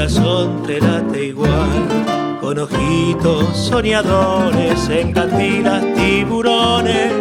Corazón 0.00 0.62
te 0.66 0.80
late 0.80 1.26
igual. 1.26 2.38
Con 2.40 2.58
ojitos 2.58 3.54
soñadores, 3.54 4.88
en 4.88 5.12
cantinas 5.12 5.84
tiburones, 5.94 7.12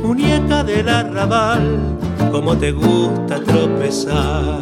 muñeca 0.00 0.62
del 0.62 0.88
arrabal, 0.88 1.98
como 2.30 2.56
te 2.56 2.70
gusta 2.70 3.40
tropezar. 3.40 4.60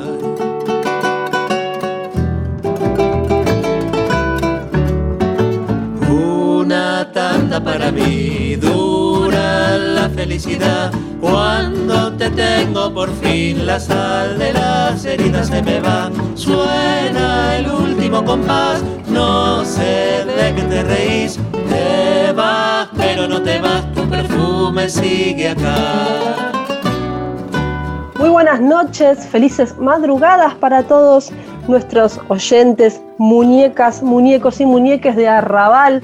Una 6.08 7.12
tanda 7.12 7.62
para 7.62 7.92
mí, 7.92 8.56
dura 8.56 9.76
la 9.76 10.08
felicidad 10.08 10.90
cuando 11.20 12.12
te 12.12 12.30
tengo 12.30 12.92
por 12.92 13.10
fin 13.16 13.66
la 13.66 13.80
sal 13.80 14.38
de 14.38 14.52
las 14.52 15.04
heridas 15.04 15.48
se 15.48 15.62
me 15.62 15.80
va. 15.80 16.10
Suena 16.34 17.56
el 17.56 17.70
último 17.70 18.24
compás, 18.24 18.82
no 19.08 19.64
sé 19.64 20.24
de 20.24 20.54
qué 20.54 20.62
te 20.62 20.82
reís. 20.82 21.38
Te 21.68 22.32
vas, 22.32 22.88
pero 22.96 23.26
no 23.26 23.42
te 23.42 23.58
vas, 23.58 23.92
tu 23.94 24.08
perfume 24.08 24.88
sigue 24.88 25.50
acá. 25.50 26.52
Muy 28.18 28.30
buenas 28.30 28.60
noches, 28.60 29.26
felices 29.26 29.76
madrugadas 29.78 30.54
para 30.54 30.82
todos 30.82 31.30
nuestros 31.68 32.20
oyentes, 32.28 33.00
muñecas, 33.18 34.02
muñecos 34.02 34.60
y 34.60 34.66
muñeques 34.66 35.14
de 35.16 35.28
Arrabal 35.28 36.02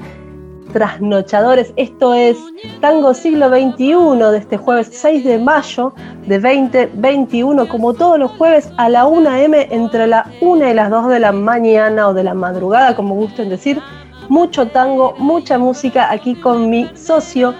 trasnochadores. 0.75 1.71
Esto 1.77 2.13
es 2.13 2.35
Tango 2.81 3.13
Siglo 3.13 3.47
XXI 3.47 4.17
de 4.29 4.37
este 4.37 4.57
jueves 4.57 4.89
6 4.91 5.23
de 5.23 5.39
mayo 5.39 5.93
de 6.27 6.37
2021, 6.37 7.69
como 7.69 7.93
todos 7.93 8.19
los 8.19 8.31
jueves 8.31 8.69
a 8.75 8.89
la 8.89 9.05
1 9.05 9.37
m 9.37 9.67
entre 9.71 10.05
la 10.05 10.29
1 10.41 10.69
y 10.69 10.73
las 10.73 10.89
2 10.89 11.07
de 11.07 11.19
la 11.21 11.31
mañana 11.31 12.09
o 12.09 12.13
de 12.13 12.25
la 12.25 12.33
madrugada, 12.33 12.93
como 12.93 13.15
gusten 13.15 13.47
decir. 13.47 13.79
Mucho 14.27 14.67
tango, 14.67 15.15
mucha 15.17 15.57
música 15.57 16.11
aquí 16.11 16.35
con 16.35 16.69
mi 16.69 16.89
socio, 16.93 17.53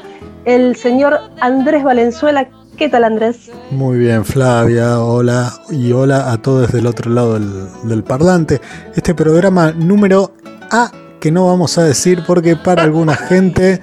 el 0.43 0.75
señor 0.75 1.17
Andrés 1.39 1.85
Valenzuela. 1.85 2.49
¿Qué 2.75 2.89
tal 2.89 3.05
Andrés? 3.05 3.49
Muy 3.71 3.97
bien 3.97 4.25
Flavia, 4.25 4.99
hola 4.99 5.53
y 5.69 5.93
hola 5.93 6.33
a 6.33 6.41
todos 6.41 6.73
del 6.73 6.85
otro 6.85 7.09
lado 7.09 7.39
del 7.39 8.03
parlante. 8.03 8.59
Este 8.93 9.15
programa 9.15 9.71
número 9.71 10.33
A 10.69 10.91
que 11.25 11.31
no 11.31 11.47
vamos 11.47 11.75
a 11.79 11.83
decir 11.83 12.21
porque 12.23 12.55
para 12.55 12.83
alguna 12.83 13.15
gente 13.29 13.81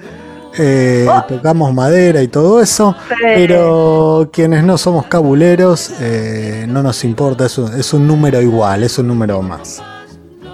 eh, 0.57 1.09
oh. 1.11 1.25
tocamos 1.27 1.75
madera 1.75 2.23
y 2.23 2.29
todo 2.29 2.61
eso, 2.63 2.95
pero 3.19 4.31
quienes 4.33 4.63
no 4.63 4.79
somos 4.79 5.07
cabuleros 5.07 5.91
eh, 6.01 6.67
no 6.69 6.85
nos 6.85 7.03
importa, 7.03 7.47
es 7.47 7.59
un, 7.59 7.75
es 7.75 7.93
un 7.93 8.07
número 8.07 8.41
igual, 8.41 8.85
es 8.85 8.97
un 8.97 9.09
número 9.09 9.43
más. 9.43 9.83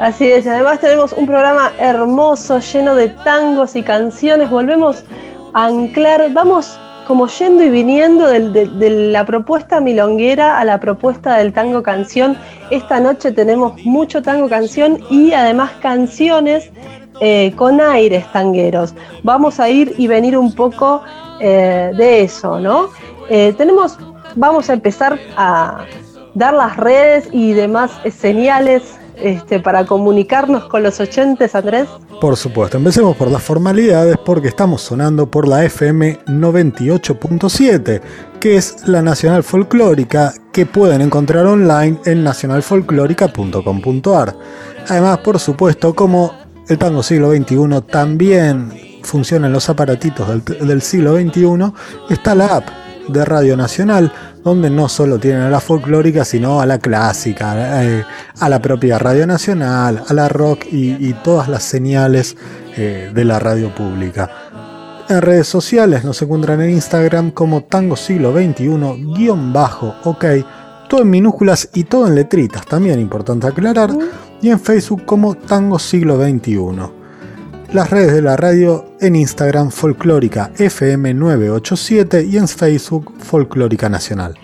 Así 0.00 0.32
es, 0.32 0.46
además 0.46 0.80
tenemos 0.80 1.12
un 1.12 1.26
programa 1.26 1.72
hermoso, 1.78 2.58
lleno 2.60 2.94
de 2.94 3.10
tangos 3.22 3.76
y 3.76 3.82
canciones, 3.82 4.48
volvemos 4.48 5.04
a 5.52 5.66
anclar, 5.66 6.32
vamos 6.32 6.80
como 7.08 7.26
yendo 7.26 7.64
y 7.64 7.70
viniendo 7.70 8.26
de, 8.26 8.90
la 9.10 9.24
propuesta 9.24 9.80
milonguera 9.80 10.58
a 10.58 10.64
la 10.66 10.78
propuesta 10.78 11.38
del 11.38 11.54
tango 11.54 11.82
canción. 11.82 12.36
Esta 12.70 13.00
noche 13.00 13.32
tenemos 13.32 13.82
mucho 13.82 14.20
tango 14.22 14.46
canción 14.46 14.98
y 15.08 15.32
además 15.32 15.70
canciones 15.80 16.70
eh, 17.22 17.54
con 17.56 17.80
aires 17.80 18.30
tangueros. 18.30 18.94
Vamos 19.22 19.58
a 19.58 19.70
ir 19.70 19.94
y 19.96 20.06
venir 20.06 20.36
un 20.36 20.54
poco 20.54 21.02
eh, 21.40 21.92
de 21.96 22.20
eso, 22.20 22.60
¿no? 22.60 22.90
Eh, 23.30 23.54
tenemos, 23.56 23.96
vamos 24.36 24.68
a 24.68 24.74
empezar 24.74 25.18
a 25.34 25.86
dar 26.34 26.52
las 26.52 26.76
redes 26.76 27.30
y 27.32 27.54
demás 27.54 27.90
señales 28.10 28.97
este, 29.20 29.60
para 29.60 29.84
comunicarnos 29.84 30.64
con 30.64 30.82
los 30.82 30.98
oyentes, 31.00 31.54
Andrés? 31.54 31.86
Por 32.20 32.36
supuesto, 32.36 32.76
empecemos 32.76 33.16
por 33.16 33.30
las 33.30 33.42
formalidades 33.42 34.16
porque 34.24 34.48
estamos 34.48 34.82
sonando 34.82 35.30
por 35.30 35.46
la 35.46 35.64
FM 35.64 36.24
98.7, 36.26 38.00
que 38.40 38.56
es 38.56 38.88
la 38.88 39.02
Nacional 39.02 39.42
Folclórica, 39.42 40.34
que 40.52 40.66
pueden 40.66 41.00
encontrar 41.00 41.46
online 41.46 41.98
en 42.04 42.24
nacionalfolclórica.com.ar. 42.24 44.36
Además, 44.88 45.18
por 45.18 45.38
supuesto, 45.38 45.94
como 45.94 46.32
el 46.68 46.78
tango 46.78 47.02
siglo 47.02 47.32
XXI 47.32 47.82
también 47.90 48.72
funciona 49.02 49.46
en 49.46 49.52
los 49.52 49.68
aparatitos 49.68 50.28
del, 50.28 50.42
del 50.66 50.82
siglo 50.82 51.16
XXI, 51.16 51.72
está 52.10 52.34
la 52.34 52.56
app 52.56 52.87
de 53.08 53.24
Radio 53.24 53.56
Nacional, 53.56 54.12
donde 54.44 54.70
no 54.70 54.88
solo 54.88 55.18
tienen 55.18 55.42
a 55.42 55.50
la 55.50 55.60
folclórica, 55.60 56.24
sino 56.24 56.60
a 56.60 56.66
la 56.66 56.78
clásica, 56.78 57.84
eh, 57.84 58.04
a 58.38 58.48
la 58.48 58.60
propia 58.60 58.98
Radio 58.98 59.26
Nacional, 59.26 60.02
a 60.06 60.14
la 60.14 60.28
rock 60.28 60.66
y, 60.70 61.12
todas 61.24 61.48
las 61.48 61.62
señales 61.64 62.36
eh, 62.76 63.10
de 63.14 63.24
la 63.24 63.38
radio 63.38 63.74
pública. 63.74 64.30
En 65.08 65.22
redes 65.22 65.48
sociales 65.48 66.04
nos 66.04 66.20
encuentran 66.20 66.60
en 66.60 66.70
Instagram 66.70 67.30
como 67.30 67.64
Tango 67.64 67.96
Siglo 67.96 68.32
XXI, 68.32 68.68
guion 69.16 69.52
bajo, 69.52 69.94
ok, 70.04 70.24
todo 70.88 71.02
en 71.02 71.10
minúsculas 71.10 71.70
y 71.74 71.84
todo 71.84 72.06
en 72.06 72.14
letritas, 72.14 72.66
también 72.66 73.00
importante 73.00 73.46
aclarar, 73.46 73.90
y 74.40 74.50
en 74.50 74.60
Facebook 74.60 75.04
como 75.04 75.34
Tango 75.34 75.78
Siglo 75.78 76.22
XXI 76.22 76.97
las 77.72 77.90
redes 77.90 78.14
de 78.14 78.22
la 78.22 78.36
radio 78.36 78.86
en 79.00 79.14
Instagram 79.14 79.70
Folclórica 79.70 80.50
FM987 80.54 82.26
y 82.26 82.38
en 82.38 82.48
Facebook 82.48 83.12
Folclórica 83.18 83.88
Nacional. 83.88 84.34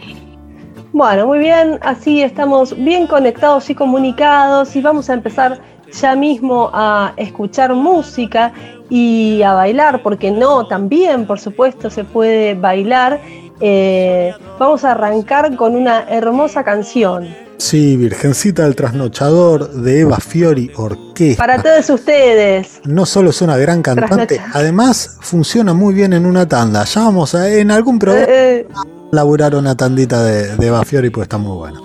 Bueno, 0.93 1.27
muy 1.27 1.39
bien, 1.39 1.79
así 1.83 2.23
estamos 2.23 2.77
bien 2.85 3.07
conectados 3.07 3.69
y 3.71 3.75
comunicados 3.75 4.77
y 4.77 4.83
vamos 4.83 5.09
a 5.09 5.15
empezar 5.15 5.59
ya 5.91 6.15
mismo 6.15 6.71
a 6.73 7.15
escuchar 7.17 7.75
música 7.75 8.53
y 8.91 9.43
a 9.43 9.55
bailar, 9.55 10.03
porque 10.03 10.31
no, 10.31 10.67
también 10.67 11.27
por 11.27 11.41
supuesto 11.41 11.89
se 11.89 12.05
puede 12.05 12.55
bailar. 12.55 13.21
Eh, 13.61 14.35
vamos 14.59 14.85
a 14.85 14.93
arrancar 14.93 15.57
con 15.57 15.75
una 15.75 16.05
hermosa 16.09 16.63
canción. 16.63 17.44
Sí, 17.65 17.97
Virgencita 17.97 18.65
del 18.65 18.77
Trasnochador 18.77 19.71
de 19.71 20.01
Eva 20.01 20.19
Fiori 20.19 20.71
Orquesta. 20.77 21.43
Para 21.43 21.63
todos 21.63 21.89
ustedes. 21.89 22.83
No 22.85 23.07
solo 23.07 23.31
es 23.31 23.41
una 23.41 23.57
gran 23.57 23.81
cantante, 23.81 24.39
además 24.53 25.17
funciona 25.23 25.73
muy 25.73 25.95
bien 25.95 26.13
en 26.13 26.27
una 26.27 26.47
tanda. 26.47 26.85
Ya 26.85 27.05
vamos 27.05 27.35
a, 27.35 27.49
en 27.49 27.71
algún 27.71 27.99
programa 27.99 28.27
eh, 28.29 28.57
eh. 28.59 28.69
laburar 29.13 29.55
una 29.55 29.75
tandita 29.75 30.23
de, 30.23 30.67
Eva 30.67 30.85
Fiori, 30.85 31.09
pues 31.09 31.23
está 31.25 31.39
muy 31.39 31.57
bueno. 31.57 31.81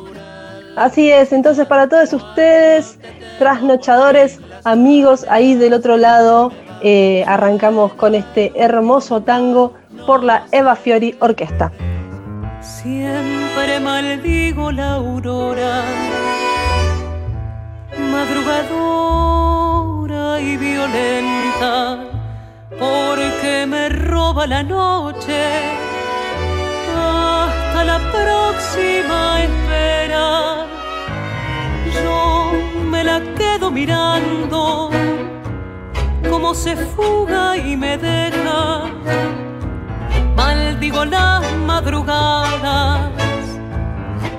Así 0.75 1.09
es, 1.09 1.31
entonces 1.31 1.65
para 1.65 1.87
todos 1.87 2.11
ustedes, 2.11 2.97
trasnochadores, 3.39 4.37
amigos 4.65 5.25
ahí 5.29 5.55
del 5.55 5.71
otro 5.71 5.95
lado, 5.95 6.51
eh, 6.83 7.23
arrancamos 7.25 7.93
con 7.93 8.15
este 8.15 8.51
hermoso 8.57 9.21
tango 9.21 9.75
por 10.05 10.25
la 10.25 10.45
Eva 10.51 10.75
Fiori 10.75 11.15
Orquesta. 11.21 11.71
Siempre 12.61 13.79
maldigo 13.79 14.71
la 14.71 14.95
aurora, 14.95 15.83
madrugadora 18.11 20.41
y 20.41 20.57
violenta, 20.57 22.03
porque 22.77 23.65
me 23.65 23.87
roba 23.87 24.45
la 24.45 24.61
noche. 24.61 25.41
Hasta 26.97 27.85
la 27.85 27.99
próxima 28.11 29.41
espera. 29.41 30.65
Yo 32.03 32.51
me 32.83 33.05
la 33.05 33.21
quedo 33.35 33.71
mirando, 33.71 34.89
como 36.29 36.53
se 36.53 36.75
fuga 36.75 37.55
y 37.55 37.77
me 37.77 37.97
deja 37.97 38.83
maldigo 40.39 41.03
las 41.03 41.43
madrugadas 41.69 43.11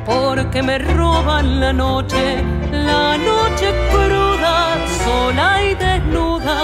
porque 0.06 0.62
me 0.62 0.76
roban 0.79 1.61
la 1.61 1.73
noche, 1.73 2.25
la 2.73 3.19
noche 3.31 3.67
cruda 3.93 4.55
sola 5.05 5.49
y 5.69 5.75
desnuda, 5.75 6.56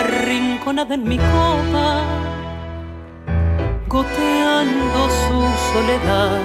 arrinconada 0.00 0.94
en 0.94 1.04
mi 1.12 1.18
copa, 1.34 1.88
goteando 3.88 5.00
su 5.22 5.38
soledad. 5.70 6.42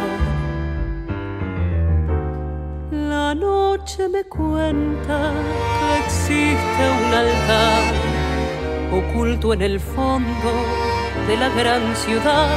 La 3.13 3.35
noche 3.35 4.09
me 4.09 4.23
cuenta 4.23 5.17
que 5.77 5.87
existe 6.03 6.81
un 7.01 7.09
altar 7.23 7.83
oculto 8.99 9.53
en 9.53 9.61
el 9.61 9.79
fondo 9.79 10.51
de 11.31 11.37
la 11.37 11.49
gran 11.49 11.95
ciudad. 11.95 12.49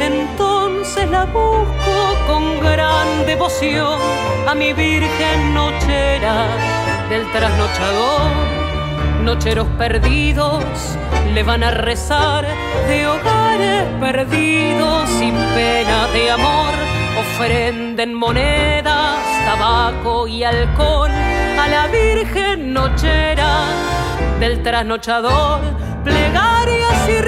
Entonces 0.00 1.10
la 1.10 1.24
busco 1.24 1.96
con 2.28 2.60
gran 2.60 3.26
devoción 3.26 3.98
a 4.46 4.54
mi 4.54 4.72
Virgen 4.72 5.54
Nochera 5.54 6.46
del 7.10 7.28
trasnochador. 7.32 8.30
Nocheros 9.24 9.66
perdidos 9.76 10.62
le 11.34 11.42
van 11.42 11.64
a 11.64 11.72
rezar 11.72 12.46
de 12.86 13.08
hogares 13.08 13.82
perdidos 13.98 15.08
sin 15.18 15.34
pena 15.56 16.06
de 16.12 16.30
amor. 16.30 16.72
Ofrenden 17.18 18.14
monedas, 18.14 19.18
tabaco 19.44 20.28
y 20.28 20.44
alcohol 20.44 21.10
a 21.10 21.66
la 21.66 21.88
Virgen 21.88 22.72
Nochera 22.72 23.64
del 24.38 24.62
trasnochador. 24.62 25.60
Plegarias 26.04 27.08
y 27.08 27.20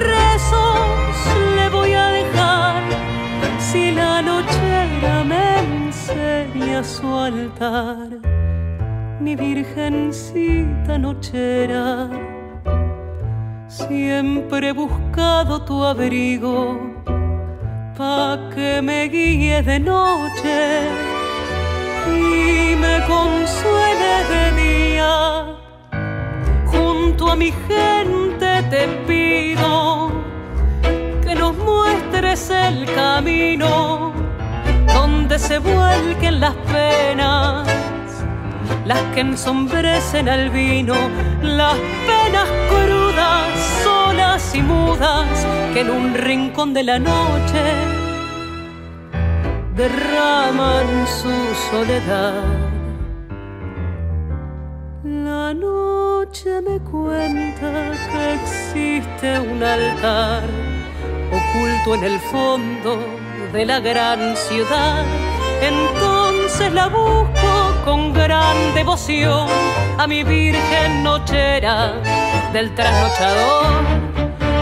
si 3.74 3.90
la 3.90 4.22
nochera 4.22 5.14
me 5.30 5.46
enseña 5.66 6.80
su 6.84 7.06
altar 7.28 8.08
mi 9.24 9.34
virgencita 9.34 10.96
nochera. 10.96 12.08
Siempre 13.66 14.68
he 14.68 14.72
buscado 14.72 15.52
tu 15.68 15.76
abrigo 15.92 16.58
pa' 17.98 18.38
que 18.54 18.70
me 18.88 19.00
guíe 19.14 19.60
de 19.70 19.78
noche 19.80 20.58
y 22.06 22.76
me 22.84 22.94
consuele 23.12 24.12
de 24.32 24.44
día. 24.62 25.14
Junto 26.72 27.22
a 27.32 27.34
mi 27.42 27.50
gente 27.68 28.50
te 28.72 28.82
pido 29.06 30.23
muestres 31.84 32.50
el 32.50 32.86
camino 32.94 34.12
donde 34.86 35.38
se 35.38 35.58
vuelquen 35.58 36.40
las 36.40 36.54
penas 36.72 37.68
las 38.84 39.00
que 39.14 39.20
ensombrecen 39.20 40.28
al 40.28 40.50
vino, 40.50 40.94
las 41.42 41.76
penas 42.06 42.48
crudas, 42.68 43.48
solas 43.82 44.54
y 44.54 44.60
mudas, 44.60 45.46
que 45.72 45.80
en 45.80 45.90
un 45.90 46.14
rincón 46.14 46.74
de 46.74 46.82
la 46.82 46.98
noche 46.98 47.62
derraman 49.74 50.86
su 51.06 51.32
soledad. 51.70 52.44
La 55.02 55.54
noche 55.54 56.60
me 56.60 56.78
cuenta 56.80 57.92
que 58.10 58.34
existe 58.34 59.40
un 59.40 59.62
altar 59.62 60.73
oculto 61.30 61.94
en 61.94 62.04
el 62.04 62.18
fondo 62.20 62.98
de 63.52 63.64
la 63.64 63.80
gran 63.80 64.36
ciudad. 64.36 65.04
Entonces 65.60 66.72
la 66.72 66.88
busco 66.88 67.74
con 67.84 68.12
gran 68.12 68.74
devoción 68.74 69.48
a 69.98 70.06
mi 70.06 70.24
Virgen 70.24 71.02
Nochera 71.02 71.94
del 72.52 72.74
trasnochador. 72.74 73.82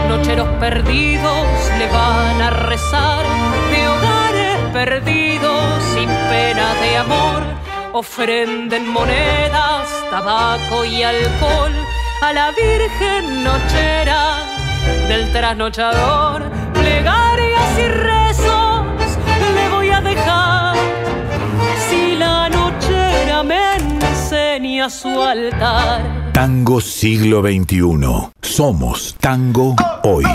Nocheros 0.07 0.47
perdidos 0.59 1.47
le 1.79 1.87
van 1.87 2.41
a 2.41 2.49
rezar 2.49 3.25
de 3.71 3.87
hogares 3.87 4.57
perdidos 4.71 5.83
sin 5.93 6.07
pena 6.07 6.73
de 6.81 6.97
amor. 6.97 7.41
Ofrenden 7.93 8.87
monedas, 8.87 9.87
tabaco 10.09 10.85
y 10.85 11.03
alcohol 11.03 11.73
a 12.21 12.33
la 12.33 12.51
Virgen 12.51 13.43
Nochera 13.43 14.52
del 15.07 15.31
trasnochador. 15.31 16.43
Plegarias 16.73 17.79
y 17.79 17.87
rezos 17.87 18.85
le 19.55 19.69
voy 19.69 19.89
a 19.89 20.01
dejar 20.01 20.75
si 21.89 22.15
la 22.15 22.49
me 23.43 23.75
enseña 23.75 24.89
su 24.89 25.21
altar. 25.21 26.31
Tango 26.33 26.81
siglo 26.81 27.41
XXI. 27.41 28.31
Somos 28.41 29.15
tango 29.19 29.75
hoy. 30.03 30.25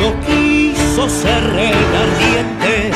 No 0.00 0.10
quiso 0.26 1.08
ser 1.08 1.44
el 1.44 1.96
ardiente 2.04 2.90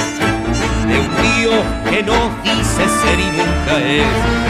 de 0.88 0.98
un 0.98 1.08
Dios 1.22 1.62
que 1.88 2.02
no 2.02 2.18
quise 2.42 2.84
ser 3.00 3.20
y 3.20 3.26
nunca 3.36 3.78
es. 3.78 4.46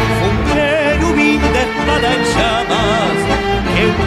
Espada 1.56 2.12
en 2.14 2.22
llamas 2.36 4.05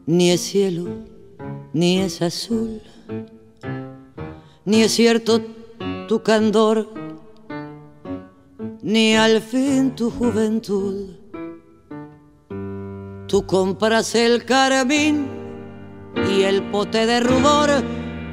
ni 0.08 0.32
es 0.32 0.42
cielo, 0.42 0.88
ni 1.72 2.00
es 2.00 2.24
azul, 2.24 2.82
ni 4.66 4.82
es 4.82 4.92
cierto 4.92 5.40
tu 6.08 6.24
candor 6.24 7.03
ni 8.84 9.16
al 9.16 9.42
fin 9.42 9.96
tu 9.96 10.12
juventud. 10.12 11.16
Tú 13.28 13.46
compras 13.48 14.14
el 14.14 14.44
carmín 14.44 15.26
y 16.30 16.44
el 16.44 16.62
pote 16.64 17.06
de 17.06 17.22
rubor 17.22 17.70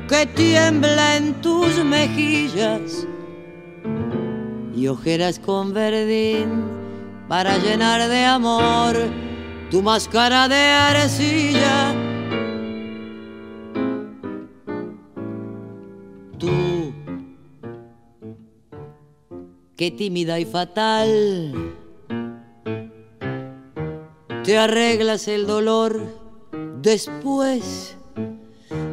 que 0.09 0.27
tiembla 0.27 1.17
en 1.17 1.41
tus 1.41 1.85
mejillas 1.85 3.07
y 4.75 4.89
ojeras 4.89 5.39
con 5.39 5.73
verdín 5.73 6.65
para 7.29 7.57
llenar 7.59 8.09
de 8.09 8.25
amor 8.25 8.97
tu 9.71 9.83
máscara 9.83 10.49
de 10.49 10.57
arcilla 10.57 12.10
qué 19.81 19.91
tímida 19.91 20.39
y 20.39 20.45
fatal. 20.45 21.75
Te 24.45 24.59
arreglas 24.59 25.27
el 25.27 25.47
dolor 25.47 26.03
después 26.83 27.97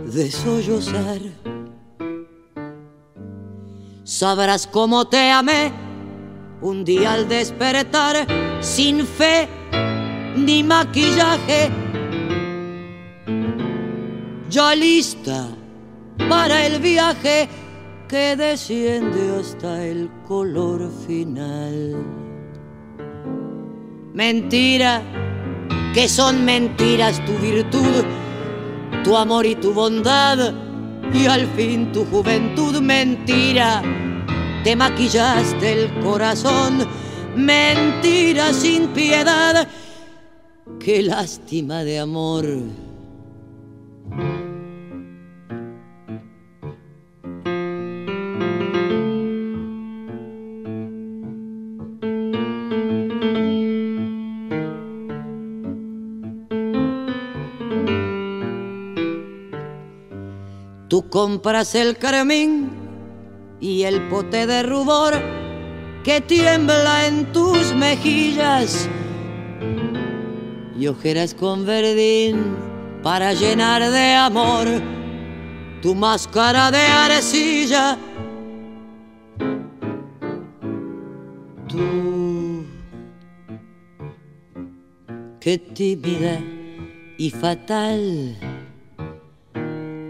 de 0.06 0.32
sollozar. 0.32 1.20
Sabrás 4.06 4.66
cómo 4.66 5.10
te 5.10 5.30
amé 5.30 5.74
un 6.62 6.86
día 6.86 7.12
al 7.16 7.28
despertar 7.28 8.26
sin 8.62 9.06
fe 9.06 9.50
ni 10.38 10.64
maquillaje. 10.64 11.70
Ya 14.50 14.74
lista 14.74 15.50
para 16.30 16.66
el 16.66 16.80
viaje 16.80 17.50
que 18.08 18.36
desciende 18.38 19.38
hasta 19.40 19.84
el 19.84 20.10
color 20.28 20.90
final. 21.06 21.96
Mentira, 24.14 25.02
que 25.94 26.08
son 26.08 26.46
mentiras 26.46 27.24
tu 27.26 27.34
virtud, 27.34 28.06
tu 29.04 29.18
amor 29.18 29.46
y 29.46 29.56
tu 29.56 29.74
bondad, 29.74 30.54
y 31.14 31.26
al 31.26 31.46
fin 31.48 31.92
tu 31.92 32.06
juventud. 32.06 32.80
Mentira, 32.80 33.82
te 34.64 34.76
maquillaste 34.76 35.84
el 35.84 36.00
corazón, 36.00 36.88
mentira 37.36 38.54
sin 38.54 38.88
piedad, 38.90 39.68
qué 40.80 41.04
lástima 41.04 41.84
de 41.84 42.00
amor 42.00 42.46
compras 61.18 61.74
el 61.74 61.98
carmín 61.98 62.70
y 63.60 63.86
el 63.86 64.08
pote 64.08 64.46
de 64.46 64.62
rubor 64.62 65.16
que 66.04 66.22
tiembla 66.22 67.08
en 67.08 67.26
tus 67.34 67.74
mejillas 67.74 68.88
y 70.80 70.86
ojeras 70.86 71.34
con 71.34 71.66
verdín 71.66 72.56
para 73.02 73.34
llenar 73.34 73.82
de 73.90 74.14
amor 74.14 74.68
tu 75.82 75.96
máscara 75.96 76.70
de 76.70 76.86
arcilla. 76.86 77.98
Tú, 81.68 82.64
qué 85.40 85.58
tímida 85.58 86.40
y 87.18 87.32
fatal 87.32 88.47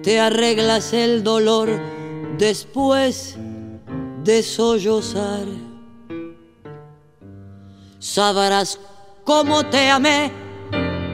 te 0.03 0.19
arreglas 0.19 0.93
el 0.93 1.23
dolor 1.23 1.69
después 2.37 3.37
de 4.23 4.43
sollozar. 4.43 5.45
Sabrás 7.99 8.79
cómo 9.23 9.65
te 9.65 9.89
amé 9.89 10.31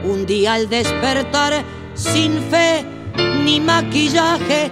un 0.04 0.26
día 0.26 0.54
al 0.54 0.68
despertar 0.68 1.64
sin 1.94 2.32
fe 2.50 2.84
ni 3.44 3.60
maquillaje, 3.60 4.70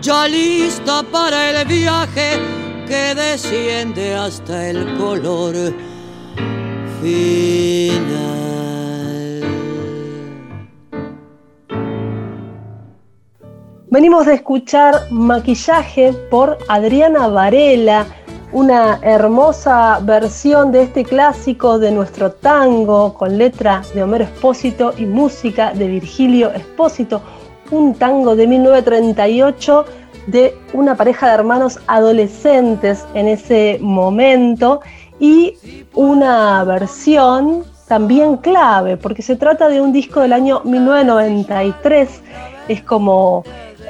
ya 0.00 0.26
lista 0.28 1.02
para 1.02 1.50
el 1.50 1.66
viaje 1.66 2.40
que 2.86 3.14
desciende 3.14 4.14
hasta 4.14 4.68
el 4.68 4.96
color 4.96 5.54
final. 7.00 8.39
Venimos 14.00 14.24
de 14.24 14.32
escuchar 14.32 14.94
Maquillaje 15.10 16.14
por 16.30 16.56
Adriana 16.68 17.28
Varela, 17.28 18.06
una 18.50 18.98
hermosa 19.02 20.00
versión 20.02 20.72
de 20.72 20.84
este 20.84 21.04
clásico 21.04 21.78
de 21.78 21.90
nuestro 21.92 22.32
tango 22.32 23.12
con 23.12 23.36
letra 23.36 23.82
de 23.94 24.02
Homero 24.02 24.24
Espósito 24.24 24.94
y 24.96 25.04
música 25.04 25.74
de 25.74 25.86
Virgilio 25.86 26.50
Espósito, 26.50 27.20
un 27.70 27.92
tango 27.92 28.34
de 28.36 28.46
1938 28.46 29.84
de 30.28 30.56
una 30.72 30.94
pareja 30.94 31.28
de 31.28 31.34
hermanos 31.34 31.78
adolescentes 31.86 33.04
en 33.12 33.28
ese 33.28 33.76
momento 33.82 34.80
y 35.18 35.58
una 35.92 36.64
versión 36.64 37.64
también 37.86 38.38
clave 38.38 38.96
porque 38.96 39.20
se 39.20 39.36
trata 39.36 39.68
de 39.68 39.82
un 39.82 39.92
disco 39.92 40.20
del 40.20 40.32
año 40.32 40.62
1993, 40.64 42.22
es 42.68 42.82
como 42.82 43.44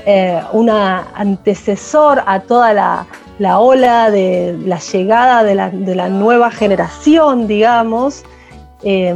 eh, 0.07 0.40
una 0.52 1.09
antecesor 1.14 2.23
a 2.26 2.40
toda 2.40 2.73
la, 3.38 3.59
ola 3.59 4.11
de 4.11 4.59
la 4.64 4.78
llegada 4.78 5.42
de 5.45 5.95
la, 5.95 6.09
nueva 6.09 6.50
generación, 6.50 7.47
digamos. 7.47 8.25
Eh, 8.83 9.14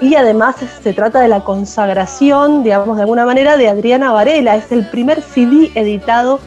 y 0.00 0.14
además 0.14 0.56
se 0.82 0.92
trata 0.92 1.20
de 1.20 1.28
la 1.28 1.42
consagración, 1.44 2.62
digamos, 2.64 2.96
de 2.96 3.02
alguna 3.02 3.24
manera, 3.24 3.56
de 3.56 3.68
Adriana 3.68 4.12
Varela. 4.12 4.56
Es 4.56 4.72
el 4.72 4.88
primer 4.88 5.22
CD 5.22 5.70
editado 5.74 6.40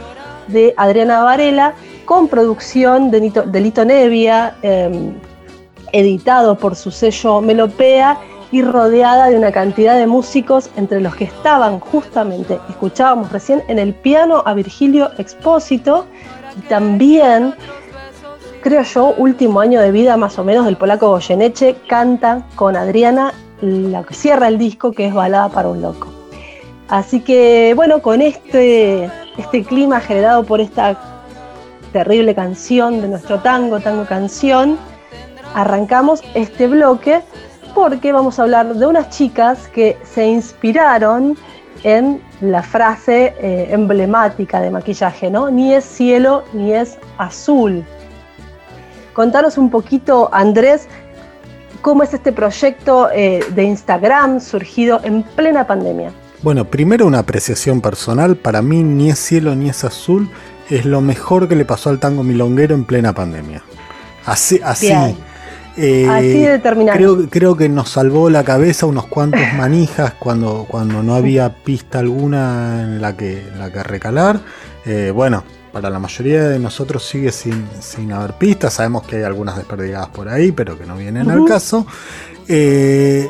de 0.47 0.73
Adriana 0.77 1.23
Varela 1.23 1.73
con 2.05 2.27
producción 2.27 3.11
de, 3.11 3.21
Lito 3.61 3.85
Nevia, 3.85 4.55
eh, 4.61 5.13
editado 5.93 6.57
por 6.57 6.75
su 6.75 6.91
sello 6.91 7.39
Melopea 7.41 8.17
y 8.53 8.61
rodeada 8.61 9.29
de 9.29 9.35
una 9.35 9.51
cantidad 9.51 9.97
de 9.97 10.05
músicos 10.05 10.69
entre 10.75 11.01
los 11.01 11.15
que 11.15 11.23
estaban 11.23 11.79
justamente, 11.79 12.59
escuchábamos 12.69 13.31
recién 13.31 13.63
en 13.67 13.79
el 13.79 13.95
piano 13.95 14.43
a 14.45 14.53
Virgilio 14.53 15.09
Expósito 15.17 16.05
y 16.55 16.61
también, 16.67 17.55
creo 18.61 18.83
yo, 18.83 19.15
último 19.17 19.59
año 19.59 19.81
de 19.81 19.91
vida 19.91 20.17
más 20.17 20.37
o 20.37 20.43
menos 20.43 20.65
del 20.65 20.77
polaco 20.77 21.09
Goyeneche, 21.09 21.77
canta 21.87 22.45
con 22.53 22.75
Adriana 22.75 23.33
la 23.61 24.03
que 24.03 24.13
cierra 24.13 24.49
el 24.49 24.59
disco 24.59 24.91
que 24.91 25.07
es 25.07 25.15
Balada 25.15 25.49
para 25.49 25.69
un 25.69 25.81
Loco. 25.81 26.09
Así 26.89 27.21
que 27.21 27.73
bueno, 27.75 28.03
con 28.03 28.21
este, 28.21 29.09
este 29.35 29.63
clima 29.63 29.99
generado 29.99 30.43
por 30.43 30.61
esta 30.61 30.95
terrible 31.91 32.35
canción 32.35 33.01
de 33.01 33.07
nuestro 33.07 33.39
tango, 33.39 33.79
tango 33.79 34.05
canción, 34.05 34.77
arrancamos 35.55 36.21
este 36.35 36.67
bloque 36.67 37.23
porque 37.73 38.11
vamos 38.11 38.39
a 38.39 38.43
hablar 38.43 38.73
de 38.73 38.85
unas 38.85 39.09
chicas 39.09 39.67
que 39.67 39.97
se 40.03 40.25
inspiraron 40.25 41.37
en 41.83 42.21
la 42.41 42.63
frase 42.63 43.33
eh, 43.39 43.67
emblemática 43.71 44.61
de 44.61 44.71
maquillaje, 44.71 45.29
¿no? 45.29 45.49
Ni 45.49 45.73
es 45.73 45.83
cielo 45.83 46.43
ni 46.53 46.73
es 46.73 46.97
azul. 47.17 47.83
Contanos 49.13 49.57
un 49.57 49.69
poquito, 49.69 50.29
Andrés, 50.31 50.87
cómo 51.81 52.03
es 52.03 52.13
este 52.13 52.31
proyecto 52.31 53.09
eh, 53.11 53.43
de 53.53 53.63
Instagram 53.63 54.39
surgido 54.39 55.01
en 55.03 55.23
plena 55.23 55.67
pandemia. 55.67 56.11
Bueno, 56.41 56.65
primero 56.65 57.05
una 57.05 57.19
apreciación 57.19 57.79
personal. 57.81 58.35
Para 58.35 58.61
mí, 58.61 58.83
ni 58.83 59.09
es 59.09 59.19
cielo 59.19 59.55
ni 59.55 59.69
es 59.69 59.83
azul. 59.83 60.29
Es 60.69 60.85
lo 60.85 61.01
mejor 61.01 61.47
que 61.47 61.55
le 61.55 61.65
pasó 61.65 61.89
al 61.89 61.99
tango 61.99 62.23
milonguero 62.23 62.75
en 62.75 62.85
plena 62.85 63.13
pandemia. 63.13 63.63
Así, 64.25 64.59
así. 64.63 64.91
Eh, 65.75 66.07
así 66.07 66.41
determinado. 66.43 66.97
Creo, 66.97 67.29
creo, 67.29 67.57
que 67.57 67.67
nos 67.69 67.89
salvó 67.89 68.29
la 68.29 68.43
cabeza 68.43 68.85
unos 68.85 69.07
cuantos 69.07 69.41
manijas 69.57 70.13
cuando, 70.19 70.65
cuando 70.67 71.01
no 71.01 71.15
había 71.15 71.49
pista 71.49 71.99
alguna 71.99 72.83
en 72.83 73.01
la 73.01 73.17
que, 73.17 73.43
la 73.57 73.71
que 73.71 73.83
recalar. 73.83 74.39
Eh, 74.85 75.11
bueno, 75.13 75.43
para 75.71 75.89
la 75.89 75.99
mayoría 75.99 76.43
de 76.49 76.59
nosotros 76.59 77.03
sigue 77.03 77.31
sin, 77.31 77.67
sin, 77.79 78.11
haber 78.11 78.33
pistas. 78.33 78.73
Sabemos 78.73 79.03
que 79.07 79.17
hay 79.17 79.23
algunas 79.23 79.57
desperdigadas 79.57 80.09
por 80.09 80.29
ahí, 80.29 80.51
pero 80.51 80.77
que 80.77 80.85
no 80.85 80.95
vienen 80.95 81.31
al 81.31 81.45
caso. 81.45 81.87
Eh, 82.47 83.29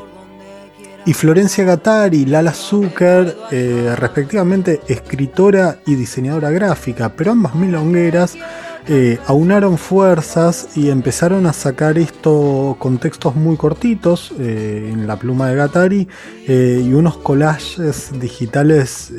y 1.06 1.14
Florencia 1.14 1.66
Gattari, 1.66 2.26
Lala 2.26 2.54
Zucker, 2.54 3.36
eh, 3.52 3.94
respectivamente 3.98 4.82
escritora 4.88 5.80
y 5.86 5.96
diseñadora 5.96 6.50
gráfica, 6.50 7.10
pero 7.10 7.32
ambas 7.32 7.56
milongueras 7.56 8.38
eh, 8.88 9.20
aunaron 9.28 9.78
fuerzas 9.78 10.76
y 10.76 10.90
empezaron 10.90 11.46
a 11.46 11.54
sacar 11.54 11.98
esto 11.98 12.76
con 12.80 12.98
textos 12.98 13.36
muy 13.36 13.58
cortitos 13.58 14.34
eh, 14.40 14.90
en 14.92 15.08
la 15.08 15.18
pluma 15.18 15.50
de 15.50 15.56
Gattari 15.56 16.08
y 16.48 16.94
unos 16.94 17.18
collages 17.18 18.12
digitales 18.20 19.12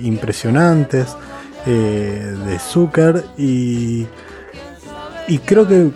impresionantes 0.00 1.08
de 1.66 2.58
Zucker 2.58 3.24
y 3.36 4.06
y 5.30 5.38
creo 5.38 5.68
que 5.68 5.92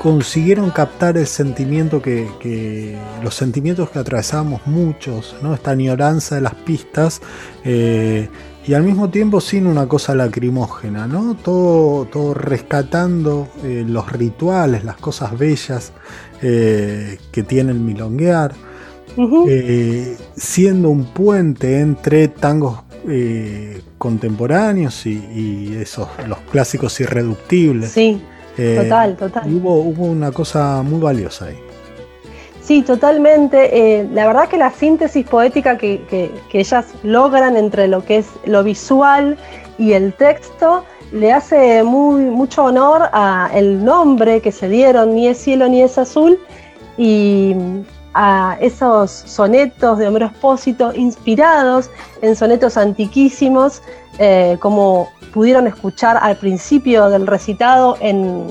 consiguieron 0.00 0.70
captar 0.70 1.18
el 1.18 1.26
sentimiento 1.26 2.00
que, 2.00 2.96
los 3.22 3.34
sentimientos 3.34 3.90
que 3.90 3.98
atravesábamos 3.98 4.66
muchos, 4.66 5.36
¿no? 5.42 5.52
esta 5.52 5.72
añoranza 5.72 6.36
de 6.36 6.40
las 6.40 6.54
pistas 6.54 7.20
eh, 7.64 8.30
y 8.68 8.74
al 8.74 8.82
mismo 8.82 9.08
tiempo 9.08 9.40
sin 9.40 9.66
una 9.66 9.88
cosa 9.88 10.14
lacrimógena, 10.14 11.06
¿no? 11.06 11.34
todo, 11.34 12.04
todo 12.04 12.34
rescatando 12.34 13.48
eh, 13.64 13.82
los 13.88 14.12
rituales, 14.12 14.84
las 14.84 14.98
cosas 14.98 15.38
bellas 15.38 15.92
eh, 16.42 17.18
que 17.32 17.42
tiene 17.42 17.72
el 17.72 17.80
milonguear, 17.80 18.52
siendo 20.36 20.90
un 20.90 21.06
puente 21.06 21.80
entre 21.80 22.28
tangos 22.28 22.82
contemporáneos 23.96 25.06
y, 25.06 25.14
y, 25.14 25.78
esos 25.80 26.08
los 26.28 26.38
clásicos 26.40 27.00
irreductibles. 27.00 27.90
Sí. 27.90 28.20
Eh, 28.58 28.80
total, 28.82 29.16
total. 29.16 29.54
Hubo, 29.54 29.80
hubo 29.80 30.04
una 30.06 30.32
cosa 30.32 30.82
muy 30.82 31.00
valiosa 31.00 31.46
ahí. 31.46 31.58
Sí, 32.68 32.82
totalmente. 32.82 33.70
Eh, 33.72 34.06
la 34.12 34.26
verdad 34.26 34.46
que 34.46 34.58
la 34.58 34.70
síntesis 34.70 35.26
poética 35.26 35.78
que, 35.78 36.30
ellas 36.52 36.84
logran 37.02 37.56
entre 37.56 37.88
lo 37.88 38.04
que 38.04 38.18
es 38.18 38.26
lo 38.44 38.62
visual 38.62 39.38
y 39.78 39.94
el 39.94 40.12
texto 40.12 40.84
le 41.10 41.32
hace 41.32 41.82
mucho 41.82 42.64
honor 42.64 43.08
a 43.14 43.48
el 43.54 43.82
nombre 43.82 44.42
que 44.42 44.52
se 44.52 44.68
dieron, 44.68 45.14
ni 45.14 45.28
es 45.28 45.38
cielo 45.38 45.66
ni 45.66 45.80
es 45.80 45.96
azul, 45.96 46.38
y 46.98 47.56
a 48.12 48.58
esos 48.60 49.12
sonetos 49.12 49.96
de 49.96 50.06
Homero 50.06 50.26
Espósito 50.26 50.92
inspirados 50.94 51.88
en 52.20 52.36
sonetos 52.36 52.76
antiquísimos, 52.76 53.80
eh, 54.18 54.58
como 54.60 55.08
pudieron 55.32 55.66
escuchar 55.66 56.18
al 56.20 56.36
principio 56.36 57.08
del 57.08 57.26
recitado 57.26 57.96
en, 58.00 58.46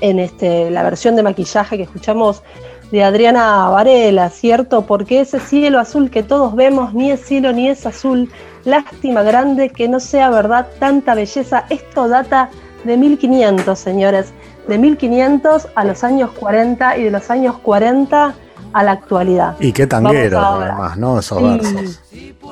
en 0.00 0.20
este, 0.20 0.70
la 0.70 0.82
versión 0.82 1.16
de 1.16 1.22
maquillaje 1.22 1.76
que 1.76 1.82
escuchamos 1.82 2.42
de 2.90 3.02
Adriana 3.02 3.68
Varela, 3.68 4.30
¿cierto? 4.30 4.86
Porque 4.86 5.20
ese 5.20 5.40
cielo 5.40 5.78
azul 5.80 6.10
que 6.10 6.22
todos 6.22 6.54
vemos 6.54 6.94
ni 6.94 7.10
es 7.10 7.20
cielo 7.24 7.52
ni 7.52 7.68
es 7.68 7.86
azul. 7.86 8.30
Lástima 8.64 9.22
grande 9.22 9.70
que 9.70 9.88
no 9.88 10.00
sea 10.00 10.30
verdad 10.30 10.66
tanta 10.78 11.14
belleza. 11.14 11.64
Esto 11.70 12.08
data 12.08 12.50
de 12.84 12.96
1500, 12.96 13.78
señores. 13.78 14.32
De 14.68 14.78
1500 14.78 15.68
a 15.74 15.84
los 15.84 16.04
años 16.04 16.30
40 16.38 16.98
y 16.98 17.04
de 17.04 17.10
los 17.10 17.30
años 17.30 17.58
40 17.58 18.34
a 18.72 18.82
la 18.82 18.92
actualidad. 18.92 19.56
Y 19.60 19.72
qué 19.72 19.86
tanguero, 19.86 20.38
además, 20.38 20.96
¿no? 20.96 21.18
Esos 21.18 21.42
versos. 21.42 22.00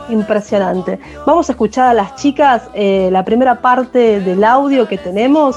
Impresionante. 0.09 0.99
Vamos 1.27 1.49
a 1.49 1.53
escuchar 1.53 1.89
a 1.89 1.95
las 1.95 2.17
chicas 2.17 2.63
eh, 2.75 3.09
la 3.11 3.25
primera 3.25 3.61
parte 3.61 4.21
del 4.21 4.45
audio 4.45 4.87
que 4.87 4.99
tenemos. 4.99 5.57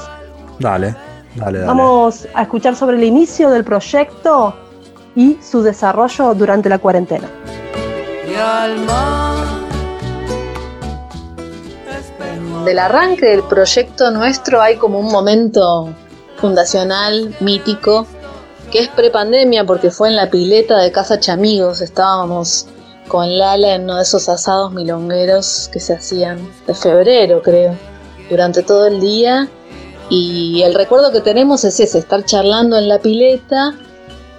Dale, 0.58 0.94
dale, 1.34 1.58
dale. 1.58 1.66
Vamos 1.66 2.26
a 2.34 2.42
escuchar 2.42 2.74
sobre 2.74 2.96
el 2.96 3.04
inicio 3.04 3.50
del 3.50 3.64
proyecto 3.64 4.54
y 5.16 5.38
su 5.42 5.62
desarrollo 5.62 6.34
durante 6.34 6.68
la 6.68 6.78
cuarentena. 6.78 7.28
Del 12.64 12.78
arranque 12.78 13.26
del 13.26 13.42
proyecto 13.44 14.10
nuestro 14.10 14.60
hay 14.60 14.76
como 14.76 15.00
un 15.00 15.10
momento 15.10 15.88
fundacional, 16.36 17.34
mítico, 17.40 18.06
que 18.70 18.80
es 18.80 18.88
prepandemia 18.88 19.64
porque 19.64 19.90
fue 19.90 20.08
en 20.08 20.16
la 20.16 20.30
pileta 20.30 20.78
de 20.78 20.92
Casa 20.92 21.18
Chamigos, 21.18 21.80
estábamos 21.80 22.66
con 23.08 23.38
Lala 23.38 23.76
en 23.76 23.84
uno 23.84 23.96
de 23.96 24.02
esos 24.02 24.28
asados 24.28 24.72
milongueros 24.72 25.70
que 25.72 25.80
se 25.80 25.94
hacían 25.94 26.38
de 26.66 26.74
febrero, 26.74 27.40
creo, 27.40 27.74
durante 28.28 28.62
todo 28.62 28.86
el 28.86 29.00
día. 29.00 29.48
Y 30.10 30.62
el 30.62 30.74
recuerdo 30.74 31.12
que 31.12 31.20
tenemos 31.20 31.64
es 31.64 31.78
ese, 31.80 31.98
estar 31.98 32.24
charlando 32.24 32.76
en 32.76 32.88
la 32.88 32.98
pileta 32.98 33.74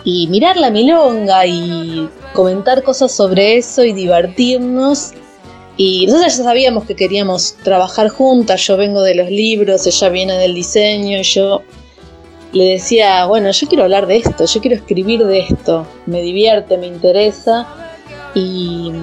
y 0.08 0.26
mirar 0.28 0.56
la 0.56 0.70
milonga 0.70 1.46
y 1.46 2.08
comentar 2.32 2.82
cosas 2.82 3.12
sobre 3.12 3.58
eso 3.58 3.84
y 3.84 3.92
divertirnos. 3.92 5.12
Y 5.76 6.06
nosotros 6.06 6.38
ya 6.38 6.44
sabíamos 6.46 6.86
que 6.86 6.96
queríamos 6.96 7.58
trabajar 7.62 8.08
juntas, 8.08 8.66
yo 8.66 8.78
vengo 8.78 9.02
de 9.02 9.16
los 9.16 9.30
libros, 9.30 9.86
ella 9.86 10.08
viene 10.08 10.38
del 10.38 10.54
diseño, 10.54 11.22
yo 11.24 11.62
le 12.54 12.64
decía, 12.64 13.26
bueno, 13.26 13.52
yo 13.52 13.68
quiero 13.68 13.84
hablar 13.84 14.08
de 14.08 14.16
esto, 14.16 14.46
yo 14.46 14.62
quiero 14.62 14.78
escribir 14.78 15.26
de 15.26 15.40
esto, 15.40 15.86
me 16.06 16.22
divierte, 16.22 16.78
me 16.78 16.88
interesa. 16.88 17.68
Y 18.34 18.94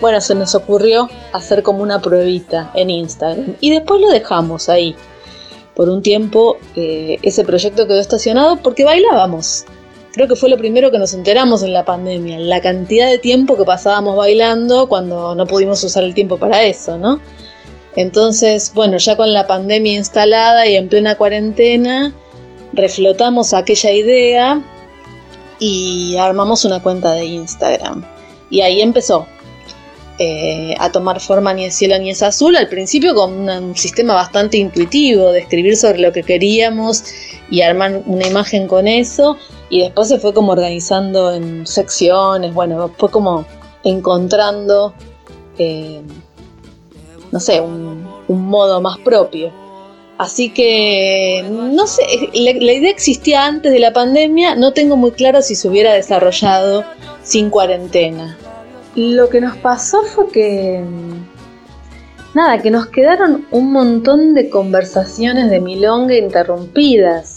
bueno, 0.00 0.18
se 0.22 0.34
nos 0.34 0.54
ocurrió 0.54 1.10
hacer 1.34 1.62
como 1.62 1.82
una 1.82 2.00
pruebita 2.00 2.70
en 2.74 2.88
Instagram. 2.88 3.54
Y 3.60 3.70
después 3.70 4.00
lo 4.00 4.08
dejamos 4.08 4.70
ahí. 4.70 4.96
Por 5.76 5.90
un 5.90 6.00
tiempo 6.00 6.56
eh, 6.74 7.18
ese 7.20 7.44
proyecto 7.44 7.86
quedó 7.86 8.00
estacionado 8.00 8.56
porque 8.62 8.84
bailábamos. 8.84 9.66
Creo 10.14 10.28
que 10.28 10.36
fue 10.36 10.48
lo 10.48 10.56
primero 10.56 10.92
que 10.92 10.98
nos 11.00 11.12
enteramos 11.12 11.64
en 11.64 11.72
la 11.72 11.84
pandemia, 11.84 12.38
la 12.38 12.60
cantidad 12.60 13.10
de 13.10 13.18
tiempo 13.18 13.56
que 13.56 13.64
pasábamos 13.64 14.16
bailando 14.16 14.88
cuando 14.88 15.34
no 15.34 15.44
pudimos 15.44 15.82
usar 15.82 16.04
el 16.04 16.14
tiempo 16.14 16.38
para 16.38 16.62
eso, 16.62 16.96
¿no? 16.96 17.20
Entonces, 17.96 18.70
bueno, 18.74 18.96
ya 18.98 19.16
con 19.16 19.32
la 19.32 19.48
pandemia 19.48 19.94
instalada 19.94 20.68
y 20.68 20.76
en 20.76 20.88
plena 20.88 21.16
cuarentena, 21.16 22.14
reflotamos 22.72 23.54
aquella 23.54 23.90
idea 23.90 24.62
y 25.58 26.16
armamos 26.16 26.64
una 26.64 26.80
cuenta 26.80 27.10
de 27.14 27.24
Instagram. 27.24 28.04
Y 28.50 28.60
ahí 28.60 28.82
empezó 28.82 29.26
eh, 30.20 30.76
a 30.78 30.92
tomar 30.92 31.18
forma 31.18 31.52
ni 31.54 31.64
es 31.64 31.74
cielo 31.74 31.98
ni 31.98 32.10
es 32.10 32.22
azul, 32.22 32.54
al 32.54 32.68
principio 32.68 33.16
con 33.16 33.48
un 33.48 33.76
sistema 33.76 34.14
bastante 34.14 34.58
intuitivo 34.58 35.32
de 35.32 35.40
escribir 35.40 35.76
sobre 35.76 35.98
lo 35.98 36.12
que 36.12 36.22
queríamos 36.22 37.02
y 37.50 37.62
armar 37.62 38.00
una 38.06 38.28
imagen 38.28 38.68
con 38.68 38.86
eso, 38.86 39.36
y 39.74 39.80
después 39.80 40.06
se 40.06 40.20
fue 40.20 40.32
como 40.32 40.52
organizando 40.52 41.34
en 41.34 41.66
secciones, 41.66 42.54
bueno, 42.54 42.92
fue 42.96 43.10
como 43.10 43.44
encontrando, 43.82 44.94
eh, 45.58 46.00
no 47.32 47.40
sé, 47.40 47.60
un 47.60 48.04
modo 48.28 48.80
más 48.80 48.98
propio. 48.98 49.52
Así 50.16 50.50
que, 50.50 51.44
no 51.50 51.88
sé, 51.88 52.02
la, 52.34 52.52
idea 52.52 52.88
existía 52.88 53.46
antes 53.46 53.72
de 53.72 53.80
la 53.80 53.92
pandemia, 53.92 54.54
no 54.54 54.72
tengo 54.72 54.96
muy 54.96 55.10
claro 55.10 55.42
si 55.42 55.56
se 55.56 55.68
hubiera 55.68 55.92
desarrollado 55.92 56.84
sin 57.24 57.50
cuarentena. 57.50 58.38
Lo 58.94 59.28
que 59.28 59.40
nos 59.40 59.56
pasó 59.56 60.04
fue 60.04 60.28
que, 60.30 60.84
nada, 62.32 62.62
que 62.62 62.70
nos 62.70 62.86
quedaron 62.86 63.44
un 63.50 63.72
montón 63.72 64.34
de 64.34 64.48
conversaciones 64.50 65.50
de 65.50 65.60
milonga 65.60 66.14
interrumpidas. 66.14 67.33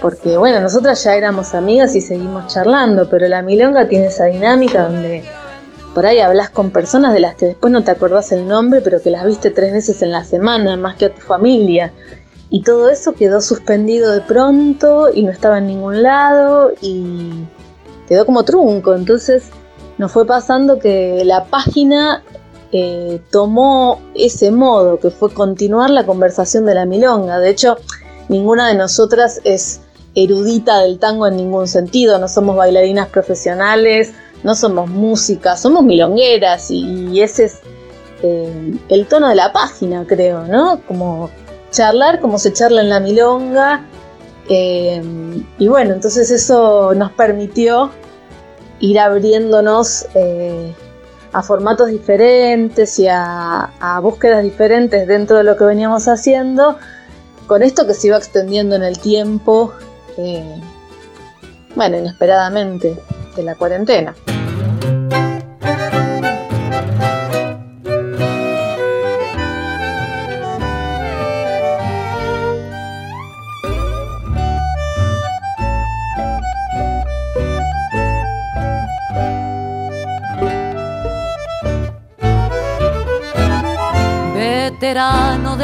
Porque, 0.00 0.36
bueno, 0.36 0.60
nosotras 0.60 1.02
ya 1.04 1.14
éramos 1.14 1.54
amigas 1.54 1.94
y 1.94 2.00
seguimos 2.00 2.52
charlando, 2.52 3.08
pero 3.08 3.26
la 3.28 3.42
milonga 3.42 3.88
tiene 3.88 4.06
esa 4.06 4.26
dinámica 4.26 4.88
donde 4.88 5.24
por 5.94 6.06
ahí 6.06 6.18
hablas 6.18 6.50
con 6.50 6.70
personas 6.70 7.14
de 7.14 7.20
las 7.20 7.36
que 7.36 7.46
después 7.46 7.72
no 7.72 7.84
te 7.84 7.92
acordás 7.92 8.32
el 8.32 8.48
nombre, 8.48 8.80
pero 8.80 9.00
que 9.00 9.10
las 9.10 9.24
viste 9.24 9.50
tres 9.50 9.72
veces 9.72 10.02
en 10.02 10.10
la 10.10 10.24
semana, 10.24 10.76
más 10.76 10.96
que 10.96 11.06
a 11.06 11.14
tu 11.14 11.20
familia. 11.20 11.92
Y 12.50 12.62
todo 12.62 12.90
eso 12.90 13.14
quedó 13.14 13.40
suspendido 13.40 14.12
de 14.12 14.20
pronto 14.20 15.08
y 15.12 15.22
no 15.22 15.30
estaba 15.30 15.58
en 15.58 15.68
ningún 15.68 16.02
lado 16.02 16.72
y 16.80 17.44
quedó 18.08 18.26
como 18.26 18.44
trunco. 18.44 18.94
Entonces 18.94 19.44
nos 19.98 20.12
fue 20.12 20.26
pasando 20.26 20.78
que 20.78 21.22
la 21.24 21.44
página 21.44 22.22
eh, 22.72 23.20
tomó 23.30 24.00
ese 24.16 24.50
modo, 24.50 24.98
que 24.98 25.10
fue 25.10 25.32
continuar 25.32 25.90
la 25.90 26.04
conversación 26.04 26.66
de 26.66 26.74
la 26.74 26.86
milonga. 26.86 27.38
De 27.38 27.50
hecho, 27.50 27.76
ninguna 28.28 28.66
de 28.68 28.74
nosotras 28.74 29.40
es 29.44 29.80
erudita 30.14 30.80
del 30.80 30.98
tango 30.98 31.26
en 31.26 31.36
ningún 31.36 31.68
sentido, 31.68 32.18
no 32.18 32.28
somos 32.28 32.56
bailarinas 32.56 33.08
profesionales, 33.08 34.12
no 34.42 34.54
somos 34.54 34.88
músicas, 34.88 35.60
somos 35.60 35.84
milongueras 35.84 36.70
y, 36.70 37.20
ese 37.20 37.44
es 37.46 37.60
eh, 38.22 38.74
el 38.88 39.06
tono 39.06 39.28
de 39.28 39.34
la 39.34 39.52
página, 39.52 40.04
creo, 40.06 40.44
¿no? 40.46 40.80
Como 40.86 41.30
charlar 41.70 42.20
como 42.20 42.38
se 42.38 42.52
charla 42.52 42.80
en 42.80 42.88
la 42.88 43.00
milonga. 43.00 43.84
Eh, 44.48 45.02
y 45.58 45.68
bueno, 45.68 45.94
entonces 45.94 46.30
eso 46.30 46.94
nos 46.94 47.10
permitió 47.12 47.90
ir 48.80 48.98
abriéndonos 48.98 50.06
eh, 50.14 50.74
a 51.32 51.42
formatos 51.42 51.88
diferentes 51.88 52.98
y 52.98 53.08
a, 53.08 53.70
búsquedas 54.02 54.42
diferentes 54.42 55.06
dentro 55.08 55.38
de 55.38 55.44
lo 55.44 55.56
que 55.56 55.64
veníamos 55.64 56.06
haciendo, 56.06 56.78
con 57.46 57.62
esto 57.62 57.86
que 57.86 57.94
se 57.94 58.06
iba 58.08 58.16
extendiendo 58.16 58.76
en 58.76 58.84
el 58.84 58.98
tiempo, 58.98 59.72
bueno, 61.74 61.98
inesperadamente, 61.98 62.96
de 63.36 63.42
la 63.42 63.54
cuarentena. 63.54 64.14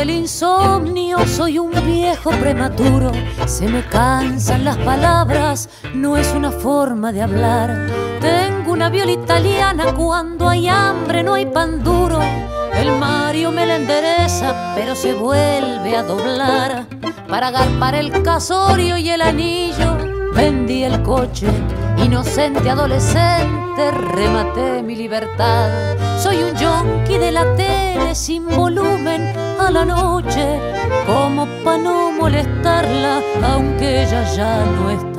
Del 0.00 0.10
insomnio, 0.10 1.26
soy 1.26 1.58
un 1.58 1.72
viejo 1.84 2.30
prematuro. 2.30 3.12
Se 3.44 3.68
me 3.68 3.84
cansan 3.84 4.64
las 4.64 4.78
palabras, 4.78 5.68
no 5.92 6.16
es 6.16 6.32
una 6.32 6.50
forma 6.50 7.12
de 7.12 7.20
hablar. 7.20 7.86
Tengo 8.18 8.72
una 8.72 8.88
viola 8.88 9.12
italiana, 9.12 9.92
cuando 9.92 10.48
hay 10.48 10.68
hambre 10.68 11.22
no 11.22 11.34
hay 11.34 11.44
pan 11.44 11.84
duro. 11.84 12.18
El 12.72 12.92
Mario 12.92 13.52
me 13.52 13.66
la 13.66 13.76
endereza, 13.76 14.72
pero 14.74 14.94
se 14.94 15.12
vuelve 15.12 15.94
a 15.94 16.02
doblar. 16.02 16.86
Para 17.28 17.48
agarpar 17.48 17.94
el 17.94 18.22
casorio 18.22 18.96
y 18.96 19.10
el 19.10 19.20
anillo, 19.20 19.98
vendí 20.34 20.82
el 20.82 21.02
coche 21.02 21.46
Inocente 21.98 22.70
adolescente, 22.70 23.59
rematé 23.90 24.82
mi 24.82 24.94
libertad. 24.94 25.96
Soy 26.22 26.36
un 26.42 26.54
yonki 26.56 27.16
de 27.18 27.30
la 27.32 27.44
tele 27.56 28.14
sin 28.14 28.46
volumen 28.46 29.22
a 29.58 29.70
la 29.70 29.84
noche, 29.84 30.46
como 31.06 31.46
pa' 31.64 31.78
no 31.78 32.12
molestarla, 32.12 33.20
aunque 33.52 34.02
ella 34.02 34.22
ya 34.36 34.64
no 34.76 34.90
está. 34.90 35.09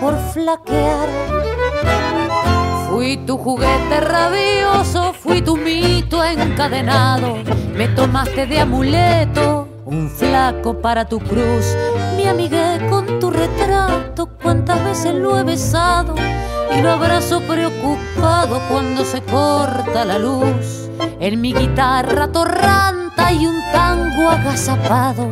Por 0.00 0.18
flaquear. 0.32 1.08
Fui 2.88 3.16
tu 3.18 3.38
juguete 3.38 4.00
rabioso, 4.00 5.12
fui 5.12 5.40
tu 5.40 5.56
mito 5.56 6.22
encadenado. 6.24 7.36
Me 7.74 7.88
tomaste 7.88 8.46
de 8.46 8.60
amuleto, 8.60 9.68
un 9.84 10.10
flaco 10.10 10.80
para 10.80 11.04
tu 11.04 11.20
cruz. 11.20 11.76
Me 12.16 12.28
amigué 12.28 12.80
con 12.90 13.20
tu 13.20 13.30
retrato, 13.30 14.26
cuántas 14.42 14.82
veces 14.84 15.14
lo 15.14 15.38
he 15.38 15.44
besado. 15.44 16.14
Y 16.76 16.82
lo 16.82 16.90
abrazo 16.92 17.40
preocupado 17.42 18.60
cuando 18.68 19.04
se 19.04 19.22
corta 19.22 20.04
la 20.04 20.18
luz. 20.18 20.90
En 21.20 21.40
mi 21.40 21.54
guitarra 21.54 22.28
torranta 22.32 23.32
y 23.32 23.46
un 23.46 23.60
tango 23.72 24.28
agazapado 24.28 25.28